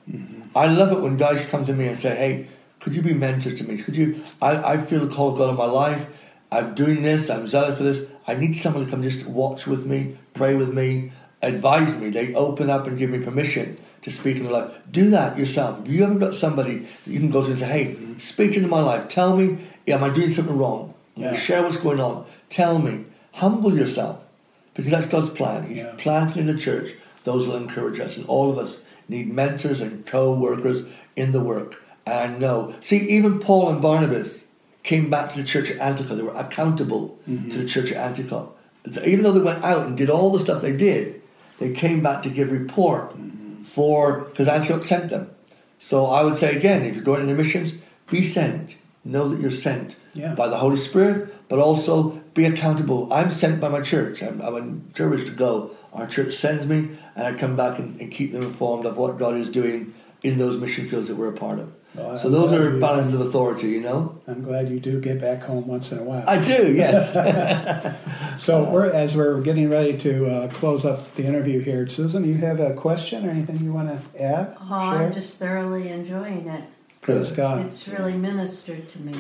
[0.55, 2.47] I love it when guys come to me and say, "Hey,
[2.80, 3.77] could you be mentor to me?
[3.77, 4.23] Could you?
[4.41, 6.07] I, I feel the call of God in my life.
[6.51, 7.30] I'm doing this.
[7.30, 8.05] I'm zealous for this.
[8.27, 11.11] I need someone to come just watch with me, pray with me,
[11.41, 12.09] advise me.
[12.09, 14.72] They open up and give me permission to speak in their life.
[14.91, 15.82] Do that yourself.
[15.82, 18.68] If you haven't got somebody that you can go to and say, "Hey, speak into
[18.68, 19.08] my life.
[19.10, 20.93] Tell me, am I doing something wrong?
[21.16, 21.36] Yeah.
[21.36, 22.26] Share what's going on.
[22.50, 23.06] Tell me.
[23.34, 24.26] Humble yourself."
[24.74, 25.66] Because that's God's plan.
[25.66, 25.95] He's Yeah.
[25.97, 26.93] planted in the church
[27.24, 28.18] those will encourage us.
[28.18, 28.78] And all of us
[29.08, 30.84] need mentors and co workers
[31.16, 31.82] in the work.
[32.06, 32.76] And I know.
[32.82, 34.45] See, even Paul and Barnabas
[34.84, 36.18] came back to the church at Antioch.
[36.18, 37.66] They were accountable to the mm-hmm.
[37.68, 38.56] church at Antioch.
[38.91, 41.22] So even though they went out and did all the stuff they did,
[41.58, 43.39] they came back to give report mm-hmm.
[43.70, 45.30] For because Antioch sent them.
[45.78, 47.74] So I would say again, if you're going into missions,
[48.09, 48.76] be sent.
[49.05, 50.36] Know that you're sent Yeah.
[50.36, 53.11] by the Holy Spirit, but also be accountable.
[53.13, 54.22] I'm sent by my church.
[54.22, 55.72] I'm, I'm encouraged to go.
[55.93, 59.17] Our church sends me, and I come back and, and keep them informed of what
[59.17, 61.72] God is doing in those mission fields that we're a part of.
[61.96, 64.20] Well, so I'm those are you- balances of authority, you know.
[64.28, 66.24] I'm glad you do get back home once in a while.
[66.28, 67.96] I do, yes.
[68.40, 72.36] So we're as we're getting ready to uh, close up the interview here, Susan, you
[72.36, 74.56] have a question or anything you want to add?
[74.62, 75.08] Oh, share?
[75.08, 76.64] I'm just thoroughly enjoying it.
[77.02, 77.66] Praise God.
[77.66, 79.14] It's really ministered to me.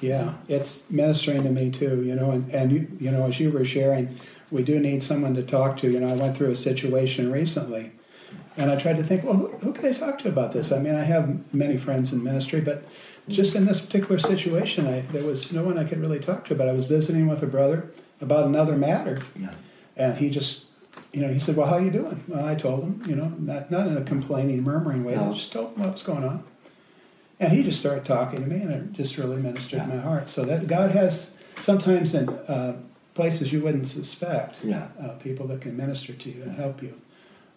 [0.00, 2.02] Yeah, it's ministering to me too.
[2.04, 4.16] You know, and and you you know as you were sharing,
[4.52, 5.90] we do need someone to talk to.
[5.90, 7.90] You know, I went through a situation recently,
[8.60, 10.70] and I tried to think, well, who, who can I talk to about this?
[10.70, 12.84] I mean, I have many friends in ministry, but
[13.28, 16.54] just in this particular situation, I there was no one I could really talk to.
[16.54, 17.90] But I was visiting with a brother
[18.20, 19.54] about another matter, yeah.
[19.96, 20.66] and he just,
[21.12, 23.28] you know, he said, "Well, how are you doing?" Well, I told him, you know,
[23.38, 25.14] not not in a complaining, murmuring way.
[25.14, 25.30] No.
[25.30, 26.44] I just told him what was going on,
[27.38, 29.86] and he just started talking to me, and it just really ministered Yeah.
[29.86, 30.28] my heart.
[30.28, 32.76] So that God has sometimes in uh,
[33.14, 34.88] places you wouldn't suspect, Yeah.
[35.00, 37.00] uh, people that can minister to you and help you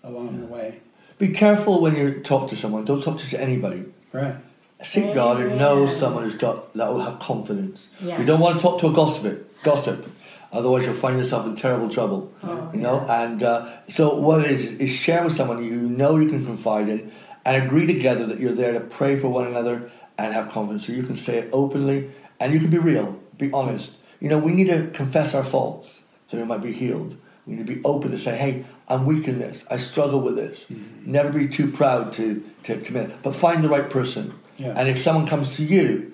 [0.04, 0.82] along the way.
[1.24, 2.84] Be careful when you talk to someone.
[2.84, 3.86] Don't talk to anybody.
[4.12, 4.36] Right.
[4.84, 5.88] Seek God and know Amen.
[5.88, 7.88] someone who's got that will have confidence.
[8.02, 8.20] Yeah.
[8.20, 10.06] You don't want to talk to a gossip, gossip.
[10.52, 12.34] Otherwise, you'll find yourself in terrible trouble.
[12.44, 13.06] Oh, you know.
[13.08, 16.90] And uh, so, what it is is share with someone you know you can confide
[16.90, 17.10] in,
[17.46, 20.88] and agree together that you're there to pray for one another and have confidence.
[20.88, 22.12] So you can say it openly,
[22.42, 23.94] and you can be real, be honest.
[24.20, 27.16] You know, we need to confess our faults so we might be healed.
[27.46, 29.66] We need to be open to say, "Hey, I'm weak in this.
[29.70, 31.12] I struggle with this." Mm-hmm.
[31.12, 34.34] Never be too proud to to commit, but find the right person.
[34.58, 34.74] Yeah.
[34.78, 36.14] And if someone comes to you,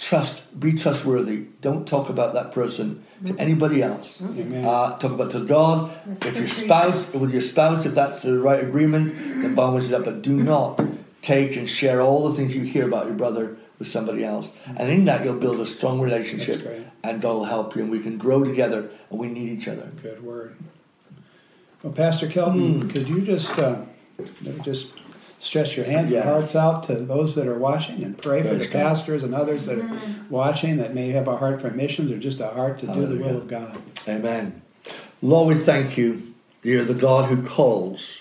[0.00, 1.46] trust, be trustworthy.
[1.60, 3.40] Don't talk about that person to mm-hmm.
[3.40, 4.20] anybody else.
[4.20, 4.40] Mm-hmm.
[4.40, 4.64] Amen.
[4.64, 5.92] Uh, talk about to God.
[6.06, 6.64] That's if your truth.
[6.64, 9.98] spouse, with your spouse, if that's the right agreement, then by all means do.
[9.98, 10.80] But do not
[11.22, 14.52] take and share all the things you hear about your brother with somebody else.
[14.76, 16.86] And in that, you'll build a strong That's relationship, great.
[17.02, 19.90] and God will help you, and we can grow together, and we need each other.
[20.02, 20.56] Good word.
[21.82, 22.88] Well, Pastor Kelton, Hmm.
[22.88, 23.76] could you just uh,
[24.42, 25.00] maybe just
[25.38, 26.22] stretch your hands Yes.
[26.24, 28.72] and hearts out to those that are watching and pray for the God.
[28.72, 29.90] pastors and others that are
[30.28, 33.16] watching that may have a heart for missions or just a heart to do the
[33.16, 33.78] will of God.
[34.06, 34.60] Amen.
[35.22, 36.34] Lord, we thank you.
[36.62, 38.20] You're the God who calls.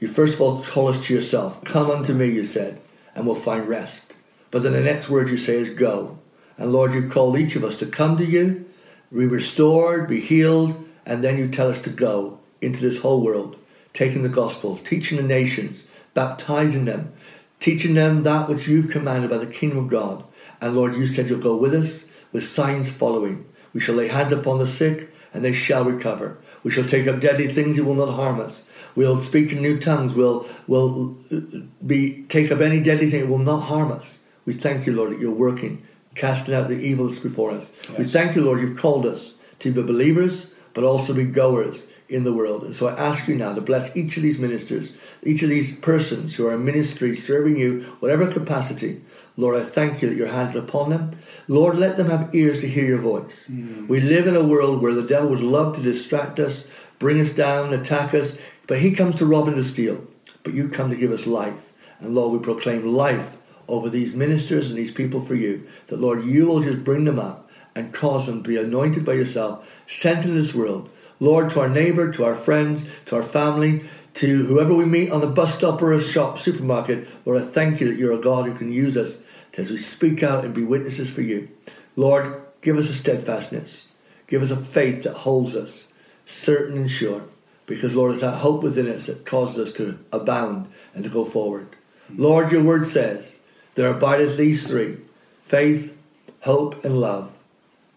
[0.00, 1.64] You first of all call us to yourself.
[1.64, 2.78] Come unto me, you said,
[3.14, 4.14] and we'll find rest.
[4.50, 6.18] But then the next word you say is go.
[6.58, 8.66] And Lord, you called each of us to come to you,
[9.12, 13.56] be restored, be healed, and then you tell us to go into this whole world,
[13.92, 17.12] taking the gospel, teaching the nations, baptizing them,
[17.60, 20.24] teaching them that which you've commanded by the kingdom of God.
[20.60, 23.46] And Lord, you said you'll go with us, with signs following.
[23.72, 26.38] We shall lay hands upon the sick, and they shall recover.
[26.62, 28.64] We shall take up deadly things, it will not harm us.
[28.94, 30.14] We'll speak in new tongues.
[30.14, 31.40] We'll, we'll uh,
[31.86, 34.20] be, take up any deadly thing, it will not harm us.
[34.44, 37.72] We thank you, Lord, that you're working, casting out the evils before us.
[37.90, 37.98] Yes.
[37.98, 42.24] We thank you, Lord, you've called us to be believers, but also be goers in
[42.24, 42.64] the world.
[42.64, 44.92] And so I ask you now to bless each of these ministers,
[45.22, 49.02] each of these persons who are in ministry, serving you, whatever capacity.
[49.36, 51.18] Lord, I thank you that your hands are upon them.
[51.46, 53.46] Lord, let them have ears to hear your voice.
[53.50, 53.88] Mm.
[53.88, 56.66] We live in a world where the devil would love to distract us,
[56.98, 60.06] bring us down, attack us, but he comes to rob and to steal.
[60.42, 61.72] But you come to give us life.
[62.00, 63.36] And Lord, we proclaim life
[63.68, 65.66] over these ministers and these people for you.
[65.88, 69.12] That, Lord, you will just bring them up and cause them to be anointed by
[69.12, 70.90] yourself, sent into this world.
[71.20, 75.20] Lord, to our neighbor, to our friends, to our family, to whoever we meet on
[75.20, 78.46] the bus stop or a shop, supermarket, Lord, I thank you that you're a God
[78.46, 79.18] who can use us
[79.56, 81.48] as we speak out and be witnesses for you.
[81.96, 83.88] Lord, give us a steadfastness.
[84.28, 85.92] Give us a faith that holds us
[86.26, 87.24] certain and sure.
[87.66, 91.24] Because, Lord, it's that hope within us that causes us to abound and to go
[91.24, 91.68] forward.
[92.14, 93.40] Lord, your word says,
[93.74, 94.98] there abideth these three
[95.42, 95.96] faith,
[96.40, 97.38] hope, and love.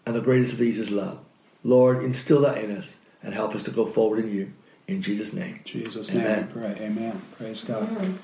[0.04, 1.18] And the greatest of these is love.
[1.64, 4.52] Lord, instill that in us and help us to go forward in you.
[4.88, 5.60] In Jesus' name.
[5.64, 6.40] Jesus' Amen.
[6.40, 6.76] name, pray.
[6.80, 7.22] Amen.
[7.38, 8.18] Praise God.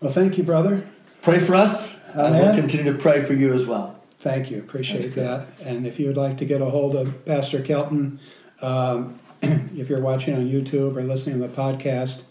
[0.00, 0.86] Well, thank you, brother.
[1.22, 4.00] Pray for us, and we'll continue to pray for you as well.
[4.20, 4.58] Thank you.
[4.60, 5.46] Appreciate that.
[5.64, 8.20] And if you would like to get a hold of Pastor Kelton,
[8.62, 12.22] um, if you're watching on YouTube or listening to the podcast,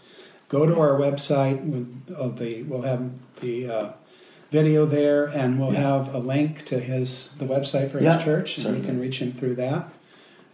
[0.48, 1.60] go to our website.
[2.18, 3.12] Uh, the, we'll have
[3.42, 3.92] the uh,
[4.52, 5.82] video there, and we'll Yeah.
[5.82, 9.34] have a link to his the website for his church, and you can reach him
[9.34, 9.90] through that.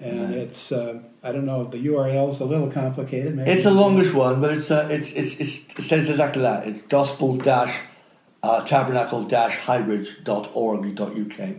[0.04, 0.34] And Amen.
[0.34, 3.36] it's uh, I don't know the URL is a little complicated.
[3.36, 6.68] Maybe It's a longish one, but it's uh, it's, it's it's it says exactly that.
[6.68, 7.80] It's gospel dash
[8.44, 9.58] uh, tabernacle dash.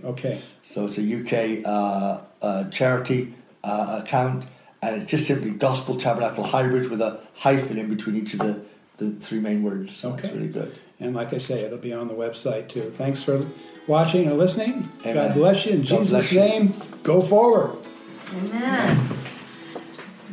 [0.05, 0.41] Okay.
[0.63, 4.45] So it's a UK uh, uh, charity uh, account,
[4.83, 8.61] and it's just simply gospel tabernacle highbridge with a hyphen in between each of the,
[8.99, 9.97] the three main words.
[9.97, 10.29] So Okay.
[10.29, 10.79] it's really good.
[11.01, 12.91] And like I say, it'll be on the website too.
[12.91, 13.45] Thanks for
[13.87, 14.89] watching or listening.
[15.03, 15.15] Amen.
[15.29, 15.73] God bless you.
[15.73, 16.41] In God Jesus' you.
[16.41, 17.77] name, go forward.
[18.35, 18.99] Amen.